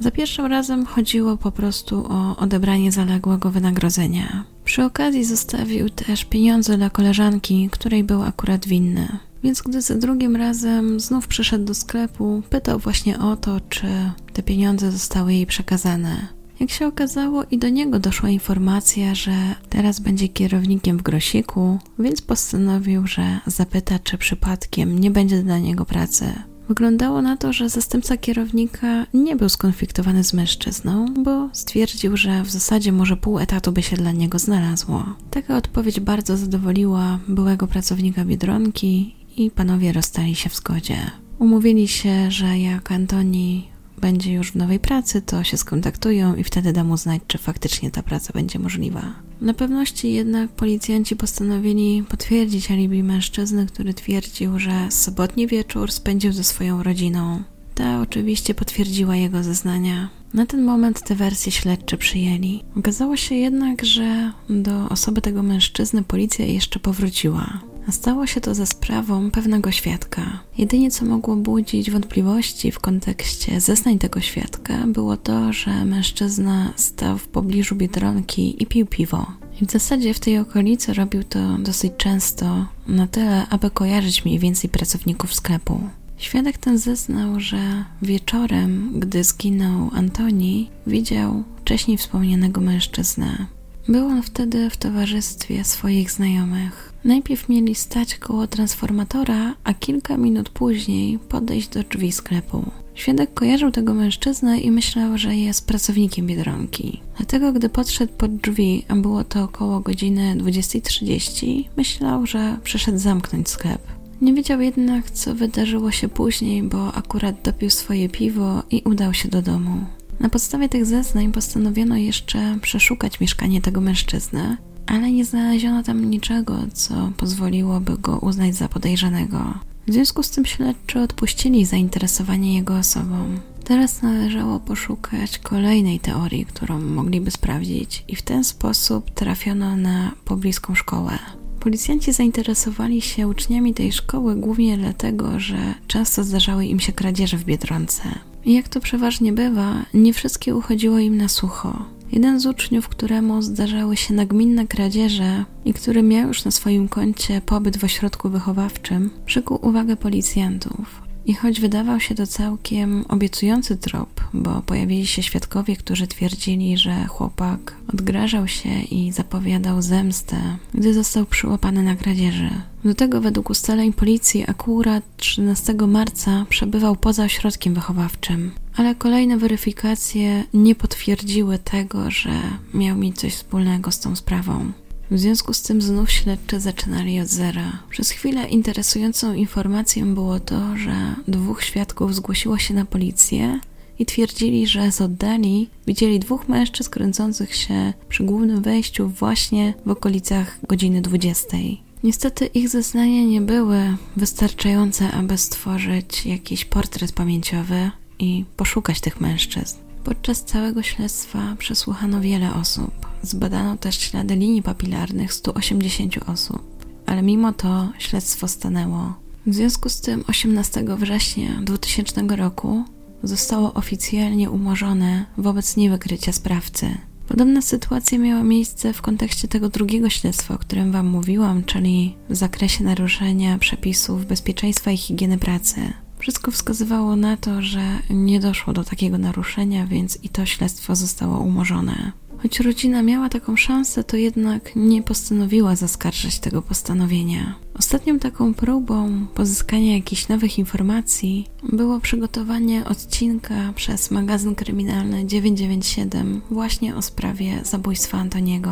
Za 0.00 0.10
pierwszym 0.10 0.46
razem 0.46 0.86
chodziło 0.86 1.36
po 1.36 1.52
prostu 1.52 2.06
o 2.08 2.36
odebranie 2.36 2.92
zaległego 2.92 3.50
wynagrodzenia. 3.50 4.44
Przy 4.64 4.84
okazji 4.84 5.24
zostawił 5.24 5.90
też 5.90 6.24
pieniądze 6.24 6.76
dla 6.76 6.90
koleżanki, 6.90 7.68
której 7.72 8.04
był 8.04 8.22
akurat 8.22 8.66
winny. 8.66 9.18
Więc 9.44 9.62
gdy 9.62 9.80
za 9.80 9.94
drugim 9.94 10.36
razem 10.36 11.00
znów 11.00 11.28
przyszedł 11.28 11.64
do 11.64 11.74
sklepu, 11.74 12.42
pytał 12.50 12.78
właśnie 12.78 13.18
o 13.18 13.36
to, 13.36 13.60
czy 13.68 13.86
te 14.32 14.42
pieniądze 14.42 14.92
zostały 14.92 15.34
jej 15.34 15.46
przekazane. 15.46 16.28
Jak 16.60 16.70
się 16.70 16.86
okazało, 16.86 17.44
i 17.50 17.58
do 17.58 17.68
niego 17.68 17.98
doszła 17.98 18.30
informacja, 18.30 19.14
że 19.14 19.32
teraz 19.68 20.00
będzie 20.00 20.28
kierownikiem 20.28 20.98
w 20.98 21.02
Grosiku, 21.02 21.78
więc 21.98 22.22
postanowił, 22.22 23.06
że 23.06 23.40
zapyta, 23.46 23.98
czy 23.98 24.18
przypadkiem 24.18 24.98
nie 24.98 25.10
będzie 25.10 25.42
dla 25.42 25.58
niego 25.58 25.84
pracy. 25.84 26.24
Wyglądało 26.68 27.22
na 27.22 27.36
to, 27.36 27.52
że 27.52 27.68
zastępca 27.68 28.16
kierownika 28.16 29.06
nie 29.14 29.36
był 29.36 29.48
skonfliktowany 29.48 30.24
z 30.24 30.32
mężczyzną, 30.32 31.14
bo 31.24 31.48
stwierdził, 31.52 32.16
że 32.16 32.42
w 32.42 32.50
zasadzie 32.50 32.92
może 32.92 33.16
pół 33.16 33.38
etatu 33.38 33.72
by 33.72 33.82
się 33.82 33.96
dla 33.96 34.12
niego 34.12 34.38
znalazło. 34.38 35.04
Taka 35.30 35.56
odpowiedź 35.56 36.00
bardzo 36.00 36.36
zadowoliła 36.36 37.18
byłego 37.28 37.66
pracownika 37.66 38.24
biedronki 38.24 39.14
i 39.36 39.50
panowie 39.50 39.92
rozstali 39.92 40.34
się 40.34 40.50
w 40.50 40.56
zgodzie. 40.56 40.96
Umówili 41.38 41.88
się, 41.88 42.30
że 42.30 42.58
jak 42.58 42.92
Antoni 42.92 43.68
będzie 43.98 44.32
już 44.32 44.52
w 44.52 44.56
nowej 44.56 44.80
pracy, 44.80 45.22
to 45.22 45.44
się 45.44 45.56
skontaktują 45.56 46.34
i 46.34 46.44
wtedy 46.44 46.72
da 46.72 46.84
mu 46.84 46.96
znać, 46.96 47.22
czy 47.26 47.38
faktycznie 47.38 47.90
ta 47.90 48.02
praca 48.02 48.32
będzie 48.32 48.58
możliwa. 48.58 49.02
Na 49.40 49.54
pewności 49.54 50.12
jednak 50.12 50.50
policjanci 50.50 51.16
postanowili 51.16 52.02
potwierdzić 52.08 52.70
alibi 52.70 53.02
mężczyzny, 53.02 53.66
który 53.66 53.94
twierdził, 53.94 54.58
że 54.58 54.86
sobotni 54.90 55.46
wieczór 55.46 55.92
spędził 55.92 56.32
ze 56.32 56.44
swoją 56.44 56.82
rodziną. 56.82 57.42
Ta 57.74 58.00
oczywiście 58.00 58.54
potwierdziła 58.54 59.16
jego 59.16 59.42
zeznania. 59.42 60.08
Na 60.34 60.46
ten 60.46 60.62
moment 60.62 61.02
te 61.02 61.14
wersje 61.14 61.52
śledczy 61.52 61.96
przyjęli. 61.96 62.62
Okazało 62.76 63.16
się 63.16 63.34
jednak, 63.34 63.84
że 63.84 64.32
do 64.50 64.88
osoby 64.88 65.20
tego 65.20 65.42
mężczyzny 65.42 66.02
policja 66.02 66.44
jeszcze 66.44 66.80
powróciła. 66.80 67.60
Stało 67.90 68.26
się 68.26 68.40
to 68.40 68.54
za 68.54 68.66
sprawą 68.66 69.30
pewnego 69.30 69.70
świadka. 69.70 70.40
Jedynie 70.58 70.90
co 70.90 71.04
mogło 71.04 71.36
budzić 71.36 71.90
wątpliwości 71.90 72.72
w 72.72 72.78
kontekście 72.78 73.60
zeznań 73.60 73.98
tego 73.98 74.20
świadka 74.20 74.86
było 74.86 75.16
to, 75.16 75.52
że 75.52 75.84
mężczyzna 75.84 76.72
stał 76.76 77.18
w 77.18 77.28
pobliżu 77.28 77.76
biedronki 77.76 78.62
i 78.62 78.66
pił 78.66 78.86
piwo. 78.86 79.26
I 79.60 79.66
w 79.66 79.70
zasadzie 79.70 80.14
w 80.14 80.20
tej 80.20 80.38
okolicy 80.38 80.94
robił 80.94 81.24
to 81.24 81.58
dosyć 81.58 81.92
często, 81.96 82.66
na 82.86 83.06
tyle, 83.06 83.46
aby 83.48 83.70
kojarzyć 83.70 84.24
mniej 84.24 84.38
więcej 84.38 84.70
pracowników 84.70 85.34
sklepu. 85.34 85.80
Świadek 86.16 86.58
ten 86.58 86.78
zeznał, 86.78 87.40
że 87.40 87.84
wieczorem, 88.02 88.92
gdy 89.00 89.24
zginął 89.24 89.90
Antoni, 89.94 90.70
widział 90.86 91.44
wcześniej 91.60 91.98
wspomnianego 91.98 92.60
mężczyznę. 92.60 93.46
Był 93.88 94.06
on 94.06 94.22
wtedy 94.22 94.70
w 94.70 94.76
towarzystwie 94.76 95.64
swoich 95.64 96.10
znajomych. 96.10 96.93
Najpierw 97.04 97.48
mieli 97.48 97.74
stać 97.74 98.14
koło 98.14 98.46
transformatora, 98.46 99.54
a 99.64 99.74
kilka 99.74 100.16
minut 100.16 100.48
później 100.48 101.18
podejść 101.18 101.68
do 101.68 101.82
drzwi 101.82 102.12
sklepu. 102.12 102.64
Świadek 102.94 103.34
kojarzył 103.34 103.70
tego 103.70 103.94
mężczyznę 103.94 104.60
i 104.60 104.70
myślał, 104.70 105.18
że 105.18 105.36
jest 105.36 105.66
pracownikiem 105.66 106.26
biedronki. 106.26 107.00
Dlatego, 107.16 107.52
gdy 107.52 107.68
podszedł 107.68 108.12
pod 108.12 108.36
drzwi, 108.36 108.84
a 108.88 108.94
było 108.94 109.24
to 109.24 109.44
około 109.44 109.80
godziny 109.80 110.36
20.30, 110.36 111.64
myślał, 111.76 112.26
że 112.26 112.56
przyszedł 112.64 112.98
zamknąć 112.98 113.48
sklep. 113.48 113.82
Nie 114.20 114.34
wiedział 114.34 114.60
jednak, 114.60 115.10
co 115.10 115.34
wydarzyło 115.34 115.90
się 115.90 116.08
później, 116.08 116.62
bo 116.62 116.94
akurat 116.94 117.42
dopił 117.42 117.70
swoje 117.70 118.08
piwo 118.08 118.62
i 118.70 118.82
udał 118.84 119.14
się 119.14 119.28
do 119.28 119.42
domu. 119.42 119.84
Na 120.20 120.28
podstawie 120.28 120.68
tych 120.68 120.86
zeznań 120.86 121.32
postanowiono 121.32 121.96
jeszcze 121.96 122.58
przeszukać 122.62 123.20
mieszkanie 123.20 123.60
tego 123.60 123.80
mężczyzny, 123.80 124.56
ale 124.86 125.12
nie 125.12 125.24
znaleziono 125.24 125.82
tam 125.82 126.10
niczego, 126.10 126.58
co 126.72 127.12
pozwoliłoby 127.16 127.98
go 127.98 128.18
uznać 128.18 128.54
za 128.54 128.68
podejrzanego. 128.68 129.54
W 129.88 129.92
związku 129.92 130.22
z 130.22 130.30
tym 130.30 130.44
śledczy 130.44 131.00
odpuścili 131.00 131.64
zainteresowanie 131.64 132.54
jego 132.54 132.76
osobą. 132.76 133.16
Teraz 133.64 134.02
należało 134.02 134.60
poszukać 134.60 135.38
kolejnej 135.38 136.00
teorii, 136.00 136.46
którą 136.46 136.80
mogliby 136.80 137.30
sprawdzić, 137.30 138.04
i 138.08 138.16
w 138.16 138.22
ten 138.22 138.44
sposób 138.44 139.10
trafiono 139.10 139.76
na 139.76 140.12
pobliską 140.24 140.74
szkołę. 140.74 141.18
Policjanci 141.60 142.12
zainteresowali 142.12 143.00
się 143.00 143.28
uczniami 143.28 143.74
tej 143.74 143.92
szkoły 143.92 144.36
głównie 144.36 144.78
dlatego, 144.78 145.40
że 145.40 145.74
często 145.86 146.24
zdarzały 146.24 146.66
im 146.66 146.80
się 146.80 146.92
kradzieże 146.92 147.36
w 147.36 147.44
biedronce. 147.44 148.02
I 148.44 148.54
jak 148.54 148.68
to 148.68 148.80
przeważnie 148.80 149.32
bywa, 149.32 149.74
nie 149.94 150.12
wszystkie 150.12 150.56
uchodziło 150.56 150.98
im 150.98 151.16
na 151.16 151.28
sucho. 151.28 151.84
Jeden 152.12 152.40
z 152.40 152.46
uczniów, 152.46 152.88
któremu 152.88 153.42
zdarzały 153.42 153.96
się 153.96 154.14
nagminne 154.14 154.66
kradzieże 154.66 155.44
i 155.64 155.74
który 155.74 156.02
miał 156.02 156.28
już 156.28 156.44
na 156.44 156.50
swoim 156.50 156.88
koncie 156.88 157.40
pobyt 157.40 157.76
w 157.76 157.84
ośrodku 157.84 158.28
wychowawczym, 158.28 159.10
przykuł 159.26 159.58
uwagę 159.62 159.96
policjantów. 159.96 161.04
I 161.26 161.34
choć 161.34 161.60
wydawał 161.60 162.00
się 162.00 162.14
to 162.14 162.26
całkiem 162.26 163.04
obiecujący 163.08 163.76
trop, 163.76 164.20
bo 164.34 164.62
pojawili 164.62 165.06
się 165.06 165.22
świadkowie, 165.22 165.76
którzy 165.76 166.06
twierdzili, 166.06 166.78
że 166.78 167.04
chłopak 167.04 167.76
odgrażał 167.92 168.48
się 168.48 168.80
i 168.90 169.12
zapowiadał 169.12 169.82
zemstę, 169.82 170.36
gdy 170.74 170.94
został 170.94 171.26
przyłapany 171.26 171.82
na 171.82 171.96
kradzieży. 171.96 172.50
Do 172.84 172.94
tego 172.94 173.20
według 173.20 173.50
ustaleń 173.50 173.92
policji 173.92 174.44
akurat 174.46 175.04
13 175.16 175.74
marca 175.74 176.46
przebywał 176.48 176.96
poza 176.96 177.24
ośrodkiem 177.24 177.74
wychowawczym, 177.74 178.50
ale 178.76 178.94
kolejne 178.94 179.36
weryfikacje 179.36 180.44
nie 180.54 180.74
potwierdziły 180.74 181.58
tego, 181.58 182.10
że 182.10 182.30
miał 182.74 182.96
mieć 182.96 183.20
coś 183.20 183.34
wspólnego 183.34 183.90
z 183.90 184.00
tą 184.00 184.16
sprawą. 184.16 184.72
W 185.10 185.18
związku 185.18 185.52
z 185.52 185.62
tym 185.62 185.82
znów 185.82 186.10
śledczy 186.10 186.60
zaczynali 186.60 187.20
od 187.20 187.28
zera. 187.28 187.78
Przez 187.90 188.10
chwilę 188.10 188.48
interesującą 188.48 189.34
informacją 189.34 190.14
było 190.14 190.40
to, 190.40 190.76
że 190.76 191.14
dwóch 191.28 191.62
świadków 191.62 192.14
zgłosiło 192.14 192.58
się 192.58 192.74
na 192.74 192.84
policję 192.84 193.60
i 193.98 194.06
twierdzili, 194.06 194.66
że 194.66 194.92
z 194.92 195.00
oddali 195.00 195.70
widzieli 195.86 196.18
dwóch 196.20 196.48
mężczyzn 196.48 196.90
kręcących 196.90 197.54
się 197.54 197.92
przy 198.08 198.24
głównym 198.24 198.62
wejściu 198.62 199.08
właśnie 199.08 199.74
w 199.86 199.90
okolicach 199.90 200.58
godziny 200.68 201.00
20. 201.00 201.56
Niestety 202.04 202.46
ich 202.46 202.68
zeznania 202.68 203.22
nie 203.22 203.40
były 203.40 203.96
wystarczające, 204.16 205.10
aby 205.10 205.38
stworzyć 205.38 206.26
jakiś 206.26 206.64
portret 206.64 207.12
pamięciowy 207.12 207.90
i 208.18 208.44
poszukać 208.56 209.00
tych 209.00 209.20
mężczyzn. 209.20 209.76
Podczas 210.04 210.44
całego 210.44 210.82
śledztwa 210.82 211.56
przesłuchano 211.58 212.20
wiele 212.20 212.54
osób. 212.54 213.06
Zbadano 213.22 213.76
też 213.76 214.00
ślady 214.00 214.36
linii 214.36 214.62
papilarnych 214.62 215.32
180 215.32 216.14
osób, 216.28 216.62
ale 217.06 217.22
mimo 217.22 217.52
to 217.52 217.88
śledztwo 217.98 218.48
stanęło. 218.48 219.14
W 219.46 219.54
związku 219.54 219.88
z 219.88 220.00
tym 220.00 220.24
18 220.28 220.84
września 220.98 221.60
2000 221.62 222.22
roku 222.36 222.84
zostało 223.22 223.74
oficjalnie 223.74 224.50
umorzone 224.50 225.26
wobec 225.38 225.76
niewykrycia 225.76 226.32
sprawcy. 226.32 226.98
Podobna 227.28 227.62
sytuacja 227.62 228.18
miała 228.18 228.42
miejsce 228.42 228.92
w 228.92 229.02
kontekście 229.02 229.48
tego 229.48 229.68
drugiego 229.68 230.10
śledztwa, 230.10 230.54
o 230.54 230.58
którym 230.58 230.92
Wam 230.92 231.06
mówiłam, 231.06 231.64
czyli 231.64 232.16
w 232.30 232.36
zakresie 232.36 232.84
naruszenia 232.84 233.58
przepisów 233.58 234.26
bezpieczeństwa 234.26 234.90
i 234.90 234.96
higieny 234.96 235.38
pracy. 235.38 235.92
Wszystko 236.24 236.50
wskazywało 236.50 237.16
na 237.16 237.36
to, 237.36 237.62
że 237.62 237.80
nie 238.10 238.40
doszło 238.40 238.72
do 238.72 238.84
takiego 238.84 239.18
naruszenia, 239.18 239.86
więc 239.86 240.24
i 240.24 240.28
to 240.28 240.46
śledztwo 240.46 240.94
zostało 240.94 241.38
umorzone. 241.38 242.12
Choć 242.42 242.60
rodzina 242.60 243.02
miała 243.02 243.28
taką 243.28 243.56
szansę, 243.56 244.04
to 244.04 244.16
jednak 244.16 244.76
nie 244.76 245.02
postanowiła 245.02 245.76
zaskarżać 245.76 246.40
tego 246.40 246.62
postanowienia. 246.62 247.54
Ostatnią 247.78 248.18
taką 248.18 248.54
próbą 248.54 249.26
pozyskania 249.34 249.94
jakichś 249.94 250.28
nowych 250.28 250.58
informacji 250.58 251.46
było 251.72 252.00
przygotowanie 252.00 252.84
odcinka 252.84 253.54
przez 253.74 254.10
magazyn 254.10 254.54
kryminalny 254.54 255.26
997 255.26 256.40
właśnie 256.50 256.96
o 256.96 257.02
sprawie 257.02 257.60
zabójstwa 257.62 258.18
Antoniego. 258.18 258.70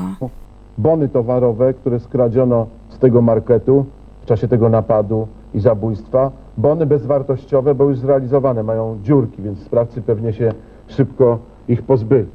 Bony 0.78 1.08
towarowe, 1.08 1.74
które 1.74 2.00
skradziono 2.00 2.66
z 2.90 2.98
tego 2.98 3.22
marketu 3.22 3.86
w 4.22 4.26
czasie 4.26 4.48
tego 4.48 4.68
napadu 4.68 5.28
i 5.54 5.60
zabójstwa, 5.60 6.30
bony 6.58 6.86
bezwartościowe, 6.86 7.74
bo 7.74 7.84
już 7.84 7.98
zrealizowane, 7.98 8.62
mają 8.62 8.98
dziurki, 9.02 9.42
więc 9.42 9.58
sprawcy 9.58 10.02
pewnie 10.02 10.32
się 10.32 10.52
szybko 10.86 11.38
ich 11.68 11.82
pozbyli. 11.82 12.28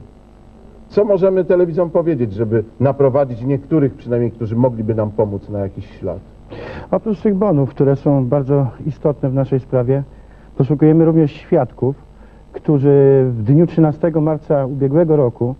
Co 0.87 1.05
możemy 1.05 1.45
telewizjom 1.45 1.89
powiedzieć, 1.89 2.33
żeby 2.33 2.63
naprowadzić 2.79 3.43
niektórych 3.43 3.93
przynajmniej, 3.93 4.31
którzy 4.31 4.55
mogliby 4.55 4.95
nam 4.95 5.11
pomóc 5.11 5.49
na 5.49 5.59
jakiś 5.59 5.89
ślad? 5.99 6.19
Oprócz 6.91 7.21
tych 7.21 7.35
bonów, 7.35 7.69
które 7.69 7.95
są 7.95 8.25
bardzo 8.25 8.67
istotne 8.85 9.29
w 9.29 9.33
naszej 9.33 9.59
sprawie, 9.59 10.03
poszukujemy 10.57 11.05
również 11.05 11.31
świadków, 11.31 11.95
którzy 12.51 13.25
w 13.29 13.43
dniu 13.43 13.67
13 13.67 14.11
marca 14.11 14.65
ubiegłego 14.65 15.15
roku 15.15 15.55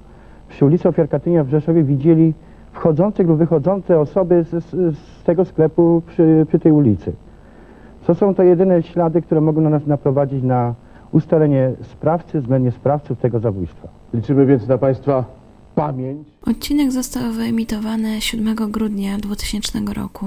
przy 0.50 0.66
ulicy 0.66 0.90
Ofiar 0.90 1.10
Katynia 1.10 1.44
w 1.44 1.50
Rzeszowie 1.50 1.84
widzieli 1.84 2.34
wchodzące 2.72 3.24
lub 3.24 3.38
wychodzące 3.38 4.00
osoby 4.00 4.44
z, 4.44 4.66
z 4.98 5.24
tego 5.24 5.46
sklepu 5.46 6.02
przy, 6.08 6.46
przy 6.48 6.60
tej 6.60 6.72
ulicy. 6.72 7.14
To 8.08 8.16
są 8.16 8.36
to 8.36 8.44
jedyne 8.44 8.84
ślady, 8.84 9.22
które 9.22 9.42
mogą 9.42 9.62
nas 9.62 9.88
naprowadzić 9.88 10.44
na 10.44 10.76
ustalenie 11.12 11.72
sprawcy, 11.82 12.42
względnie 12.42 12.72
sprawców 12.72 13.20
tego 13.20 13.40
zabójstwa. 13.40 13.88
Liczymy 14.14 14.46
więc 14.46 14.68
na 14.68 14.78
Państwa 14.78 15.26
pamięć. 15.76 16.28
Odcinek 16.42 16.92
został 16.92 17.32
wyemitowany 17.32 18.22
7 18.22 18.56
grudnia 18.56 19.18
2000 19.18 19.80
roku 19.96 20.26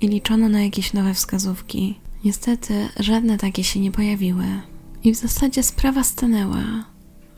i 0.00 0.08
liczono 0.08 0.48
na 0.48 0.62
jakieś 0.62 0.92
nowe 0.92 1.14
wskazówki. 1.14 2.00
Niestety 2.24 2.74
żadne 3.00 3.38
takie 3.38 3.64
się 3.64 3.80
nie 3.80 3.90
pojawiły. 3.90 4.44
I 5.04 5.12
w 5.12 5.16
zasadzie 5.16 5.62
sprawa 5.62 6.02
stanęła. 6.02 6.64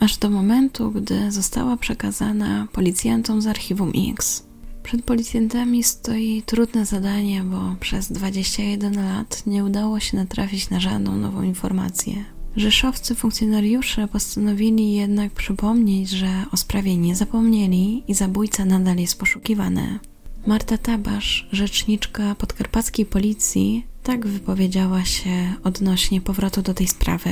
aż 0.00 0.18
do 0.18 0.31
momentu, 0.31 0.90
gdy 0.90 1.31
została 1.31 1.76
przekazana 1.76 2.66
policjantom 2.72 3.42
z 3.42 3.46
archiwum 3.46 3.92
X. 4.11 4.46
Przed 4.83 5.05
policjantami 5.05 5.83
stoi 5.83 6.42
trudne 6.47 6.87
zadanie, 6.87 7.42
bo 7.45 7.75
przez 7.81 8.12
21 8.12 8.97
lat 8.97 9.42
nie 9.47 9.64
udało 9.64 10.01
się 10.01 10.16
natrafić 10.16 10.71
na 10.71 10.81
żadną 10.81 11.16
nową 11.16 11.42
informację. 11.42 12.25
Rzeszowcy 12.57 13.14
funkcjonariusze 13.14 14.09
postanowili 14.09 14.92
jednak 14.92 15.33
przypomnieć, 15.33 16.11
że 16.11 16.45
o 16.53 16.57
sprawie 16.57 16.97
nie 16.97 17.16
zapomnieli 17.16 18.05
i 18.09 18.14
zabójca 18.14 18.64
nadal 18.64 18.97
jest 18.97 19.18
poszukiwany. 19.18 19.99
Marta 20.47 20.79
Tabasz, 20.79 21.49
rzeczniczka 21.53 22.35
podkarpackiej 22.35 23.07
policji, 23.07 23.87
tak 24.03 24.27
wypowiedziała 24.27 25.05
się 25.05 25.55
odnośnie 25.64 26.21
powrotu 26.21 26.62
do 26.62 26.75
tej 26.75 26.88
sprawy. 26.88 27.31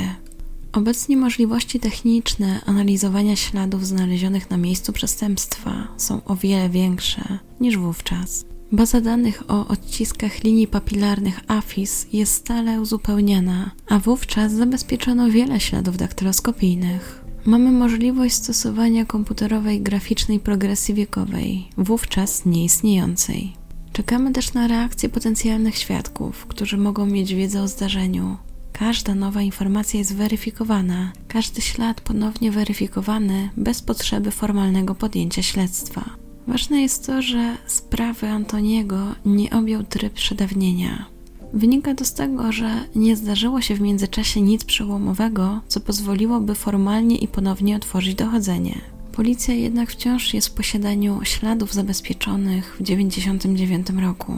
Obecnie 0.73 1.17
możliwości 1.17 1.81
techniczne 1.81 2.61
analizowania 2.67 3.37
śladów 3.37 3.87
znalezionych 3.87 4.51
na 4.51 4.57
miejscu 4.57 4.93
przestępstwa 4.93 5.89
są 5.97 6.25
o 6.25 6.37
wiele 6.37 6.69
większe 6.69 7.39
niż 7.61 7.77
wówczas. 7.77 8.45
Baza 8.73 9.01
danych 9.01 9.43
o 9.49 9.69
odciskach 9.69 10.45
linii 10.45 10.67
papilarnych 10.67 11.41
AFIS 11.49 12.07
jest 12.13 12.35
stale 12.35 12.81
uzupełniana, 12.81 13.71
a 13.89 13.99
wówczas 13.99 14.53
zabezpieczono 14.53 15.31
wiele 15.31 15.61
śladów 15.61 15.97
daktyloskopijnych. 15.97 17.25
Mamy 17.45 17.73
możliwość 17.73 18.35
stosowania 18.35 19.05
komputerowej 19.05 19.81
graficznej 19.81 20.41
progresji 20.41 20.95
wiekowej, 20.95 21.69
wówczas 21.77 22.47
nieistniejącej. 22.47 23.53
Czekamy 23.93 24.33
też 24.33 24.55
na 24.55 24.67
reakcję 24.67 25.09
potencjalnych 25.09 25.77
świadków, 25.77 26.47
którzy 26.47 26.77
mogą 26.77 27.07
mieć 27.07 27.35
wiedzę 27.35 27.63
o 27.63 27.69
zdarzeniu. 27.69 28.37
Każda 28.73 29.15
nowa 29.15 29.43
informacja 29.43 29.99
jest 29.99 30.17
weryfikowana, 30.17 31.13
każdy 31.29 31.61
ślad 31.61 32.01
ponownie 32.01 32.51
weryfikowany 32.51 33.51
bez 33.57 33.83
potrzeby 33.83 34.31
formalnego 34.31 34.95
podjęcia 34.95 35.43
śledztwa. 35.43 36.05
Ważne 36.47 36.83
jest 36.83 37.07
to, 37.07 37.23
że 37.23 37.57
sprawy 37.67 38.29
Antoniego 38.29 38.99
nie 39.25 39.51
objął 39.51 39.83
tryb 39.83 40.13
przedawnienia. 40.13 41.07
Wynika 41.53 41.95
to 41.95 42.05
z 42.05 42.15
tego, 42.15 42.53
że 42.53 42.71
nie 42.95 43.17
zdarzyło 43.17 43.61
się 43.61 43.75
w 43.75 43.81
międzyczasie 43.81 44.41
nic 44.41 44.65
przełomowego, 44.65 45.61
co 45.69 45.81
pozwoliłoby 45.81 46.55
formalnie 46.55 47.17
i 47.17 47.29
ponownie 47.29 47.77
otworzyć 47.77 48.15
dochodzenie. 48.15 48.81
Policja 49.13 49.55
jednak 49.55 49.91
wciąż 49.91 50.35
jest 50.35 50.49
w 50.49 50.55
posiadaniu 50.55 51.21
śladów 51.23 51.75
zabezpieczonych 51.75 52.75
w 52.75 52.79
1999 52.79 54.03
roku. 54.03 54.33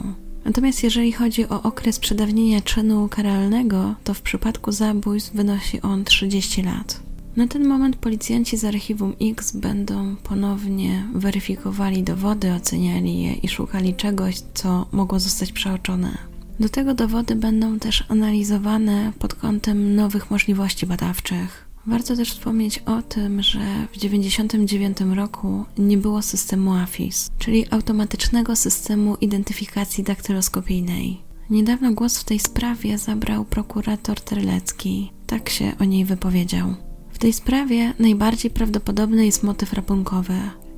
Natomiast 0.45 0.83
jeżeli 0.83 1.11
chodzi 1.11 1.49
o 1.49 1.61
okres 1.61 1.99
przedawnienia 1.99 2.61
czynu 2.61 3.07
karalnego, 3.09 3.95
to 4.03 4.13
w 4.13 4.21
przypadku 4.21 4.71
zabójstw 4.71 5.33
wynosi 5.33 5.81
on 5.81 6.03
30 6.03 6.63
lat. 6.63 6.99
Na 7.35 7.47
ten 7.47 7.67
moment 7.67 7.95
policjanci 7.95 8.57
z 8.57 8.65
archiwum 8.65 9.13
X 9.21 9.51
będą 9.51 10.15
ponownie 10.15 11.03
weryfikowali 11.13 12.03
dowody, 12.03 12.53
oceniali 12.53 13.23
je 13.23 13.33
i 13.33 13.47
szukali 13.47 13.95
czegoś, 13.95 14.35
co 14.53 14.85
mogło 14.91 15.19
zostać 15.19 15.51
przeoczone. 15.51 16.17
Do 16.59 16.69
tego 16.69 16.93
dowody 16.93 17.35
będą 17.35 17.79
też 17.79 18.03
analizowane 18.09 19.11
pod 19.19 19.33
kątem 19.33 19.95
nowych 19.95 20.31
możliwości 20.31 20.85
badawczych. 20.85 21.72
Warto 21.85 22.15
też 22.15 22.31
wspomnieć 22.31 22.79
o 22.79 23.01
tym, 23.01 23.41
że 23.41 23.59
w 23.91 23.93
1999 23.93 24.97
roku 25.15 25.65
nie 25.77 25.97
było 25.97 26.21
systemu 26.21 26.73
AFIS, 26.73 27.31
czyli 27.37 27.65
automatycznego 27.71 28.55
systemu 28.55 29.15
identyfikacji 29.15 30.03
daktyloskopijnej. 30.03 31.21
Niedawno 31.49 31.93
głos 31.93 32.17
w 32.17 32.23
tej 32.23 32.39
sprawie 32.39 32.97
zabrał 32.97 33.45
prokurator 33.45 34.21
Terlecki. 34.21 35.11
Tak 35.27 35.49
się 35.49 35.71
o 35.79 35.83
niej 35.83 36.05
wypowiedział. 36.05 36.75
W 37.11 37.19
tej 37.19 37.33
sprawie 37.33 37.93
najbardziej 37.99 38.51
prawdopodobny 38.51 39.25
jest 39.25 39.43
motyw 39.43 39.73
rapunkowy, 39.73 40.35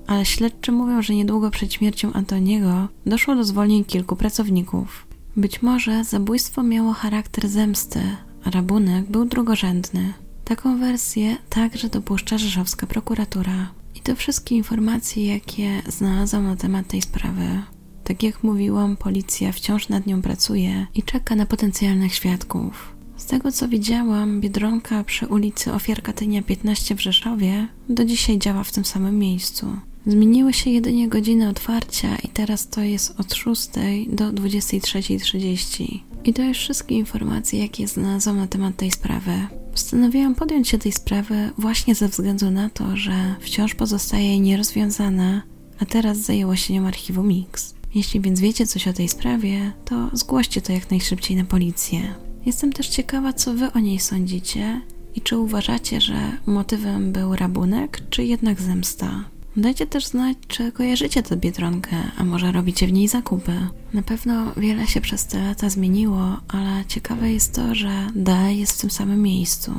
ale 0.08 0.26
śledczy 0.26 0.72
mówią, 0.72 1.02
że 1.02 1.16
niedługo 1.16 1.52
przed 1.52 1.74
śmiercią 1.74 2.14
Antoniego 2.14 2.88
doszło 3.06 3.36
do 3.36 3.44
zwolnień 3.44 3.84
kilku 3.84 4.16
pracowników. 4.16 5.08
Być 5.36 5.62
może 5.62 6.04
zabójstwo 6.04 6.64
miało 6.64 6.94
charakter 6.94 7.50
zemsty, 7.50 8.02
a 8.44 8.50
rabunek 8.50 9.12
był 9.12 9.26
drugorzędny. 9.26 10.14
Taką 10.46 10.80
wersję 10.80 11.38
także 11.50 11.90
dopuszcza 11.90 12.38
rzeszowska 12.38 12.88
prokuratura. 12.88 13.72
I 13.96 14.00
to 14.00 14.16
wszystkie 14.16 14.56
informacje, 14.56 15.28
jakie 15.28 15.82
znalazłam 15.88 16.44
na 16.44 16.56
temat 16.56 16.88
tej 16.88 17.02
sprawy. 17.02 17.62
Tak 18.04 18.24
jak 18.24 18.44
mówiłam, 18.44 18.98
policja 18.98 19.52
wciąż 19.52 19.90
nad 19.90 20.06
nią 20.06 20.22
pracuje 20.22 20.88
i 20.96 21.04
czeka 21.04 21.36
na 21.36 21.46
potencjalnych 21.46 22.14
świadków. 22.16 22.96
Z 23.18 23.26
tego 23.26 23.52
co 23.52 23.68
widziałam, 23.68 24.42
Biedronka 24.42 25.04
przy 25.04 25.28
ulicy 25.28 25.74
Ofiar 25.74 26.02
Katynia 26.02 26.44
15 26.44 26.96
w 26.96 27.02
Rzeszowie 27.02 27.68
do 27.90 28.06
dzisiaj 28.06 28.40
działa 28.40 28.64
w 28.64 28.72
tym 28.72 28.86
samym 28.86 29.20
miejscu. 29.20 29.68
Zmieniły 30.08 30.54
się 30.54 30.70
jedynie 30.70 31.10
godziny 31.10 31.50
otwarcia 31.50 32.16
i 32.24 32.28
teraz 32.28 32.68
to 32.68 32.82
jest 32.82 33.20
od 33.20 33.34
6 33.34 33.70
do 34.08 34.32
23.30. 34.32 36.00
I 36.24 36.34
to 36.34 36.42
już 36.42 36.58
wszystkie 36.58 36.96
informacje, 36.96 37.60
jakie 37.60 37.88
znalazłam 37.88 38.38
na 38.38 38.48
temat 38.48 38.76
tej 38.76 38.92
sprawy. 38.92 39.48
Postanowiłam 39.76 40.36
podjąć 40.36 40.68
się 40.70 40.78
tej 40.78 40.92
sprawy 40.92 41.52
właśnie 41.58 41.96
ze 41.96 42.08
względu 42.08 42.52
na 42.52 42.70
to, 42.70 42.98
że 42.98 43.36
wciąż 43.40 43.76
pozostaje 43.76 44.40
nierozwiązana, 44.40 45.42
a 45.80 45.86
teraz 45.86 46.18
zajęło 46.18 46.56
się 46.56 46.74
nią 46.74 46.88
archiwum 46.88 47.28
Mix. 47.28 47.76
Jeśli 47.96 48.22
więc 48.22 48.40
wiecie 48.40 48.68
coś 48.68 48.88
o 48.88 48.94
tej 48.94 49.10
sprawie, 49.10 49.72
to 49.86 50.10
zgłoście 50.14 50.62
to 50.62 50.74
jak 50.74 50.92
najszybciej 50.92 51.38
na 51.38 51.44
policję. 51.44 52.00
Jestem 52.46 52.74
też 52.74 52.88
ciekawa, 52.88 53.34
co 53.34 53.54
wy 53.54 53.72
o 53.72 53.80
niej 53.80 54.00
sądzicie 54.00 54.82
i 55.16 55.22
czy 55.22 55.38
uważacie, 55.38 56.02
że 56.02 56.38
motywem 56.46 57.12
był 57.12 57.36
rabunek, 57.36 58.02
czy 58.10 58.24
jednak 58.24 58.62
zemsta. 58.62 59.24
Dajcie 59.58 59.88
też 59.88 60.06
znać, 60.06 60.38
czy 60.48 60.72
kojarzycie 60.72 61.24
tę 61.24 61.38
biedronkę, 61.38 61.98
a 62.18 62.24
może 62.24 62.52
robicie 62.52 62.88
w 62.88 62.94
niej 62.94 63.08
zakupy. 63.08 63.68
Na 63.94 64.02
pewno 64.02 64.54
wiele 64.58 64.88
się 64.88 65.02
przez 65.02 65.26
te 65.26 65.44
lata 65.44 65.70
zmieniło, 65.70 66.38
ale 66.48 66.86
ciekawe 66.88 67.32
jest 67.32 67.56
to, 67.56 67.76
że 67.76 68.08
dalej 68.16 68.60
jest 68.60 68.78
w 68.78 68.82
tym 68.82 68.92
samym 68.92 69.22
miejscu. 69.22 69.72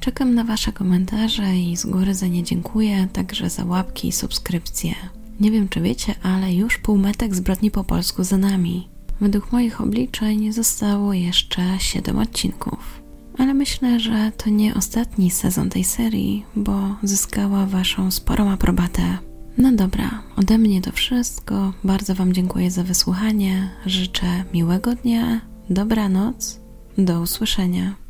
Czekam 0.00 0.34
na 0.34 0.44
Wasze 0.44 0.72
komentarze 0.72 1.56
i 1.56 1.76
z 1.76 1.86
góry 1.86 2.14
za 2.14 2.26
nie 2.26 2.42
dziękuję, 2.42 3.08
także 3.12 3.50
za 3.50 3.64
łapki 3.64 4.08
i 4.08 4.12
subskrypcje. 4.12 4.94
Nie 5.40 5.50
wiem, 5.50 5.68
czy 5.68 5.80
wiecie, 5.80 6.14
ale 6.22 6.54
już 6.54 6.78
półmetek 6.78 7.34
zbrodni 7.34 7.70
po 7.70 7.84
polsku 7.84 8.24
za 8.24 8.36
nami. 8.36 8.88
Według 9.20 9.52
moich 9.52 9.80
obliczeń 9.80 10.52
zostało 10.52 11.12
jeszcze 11.12 11.62
7 11.78 12.18
odcinków. 12.18 13.03
Ale 13.38 13.54
myślę, 13.54 14.00
że 14.00 14.32
to 14.36 14.50
nie 14.50 14.74
ostatni 14.74 15.30
sezon 15.30 15.70
tej 15.70 15.84
serii, 15.84 16.44
bo 16.56 16.96
zyskała 17.02 17.66
Waszą 17.66 18.10
sporą 18.10 18.50
aprobatę. 18.50 19.18
No 19.58 19.72
dobra, 19.72 20.22
ode 20.36 20.58
mnie 20.58 20.82
to 20.82 20.92
wszystko. 20.92 21.72
Bardzo 21.84 22.14
Wam 22.14 22.32
dziękuję 22.32 22.70
za 22.70 22.82
wysłuchanie. 22.82 23.70
Życzę 23.86 24.44
miłego 24.54 24.94
dnia, 24.94 25.40
dobranoc, 25.70 26.60
do 26.98 27.20
usłyszenia. 27.20 28.03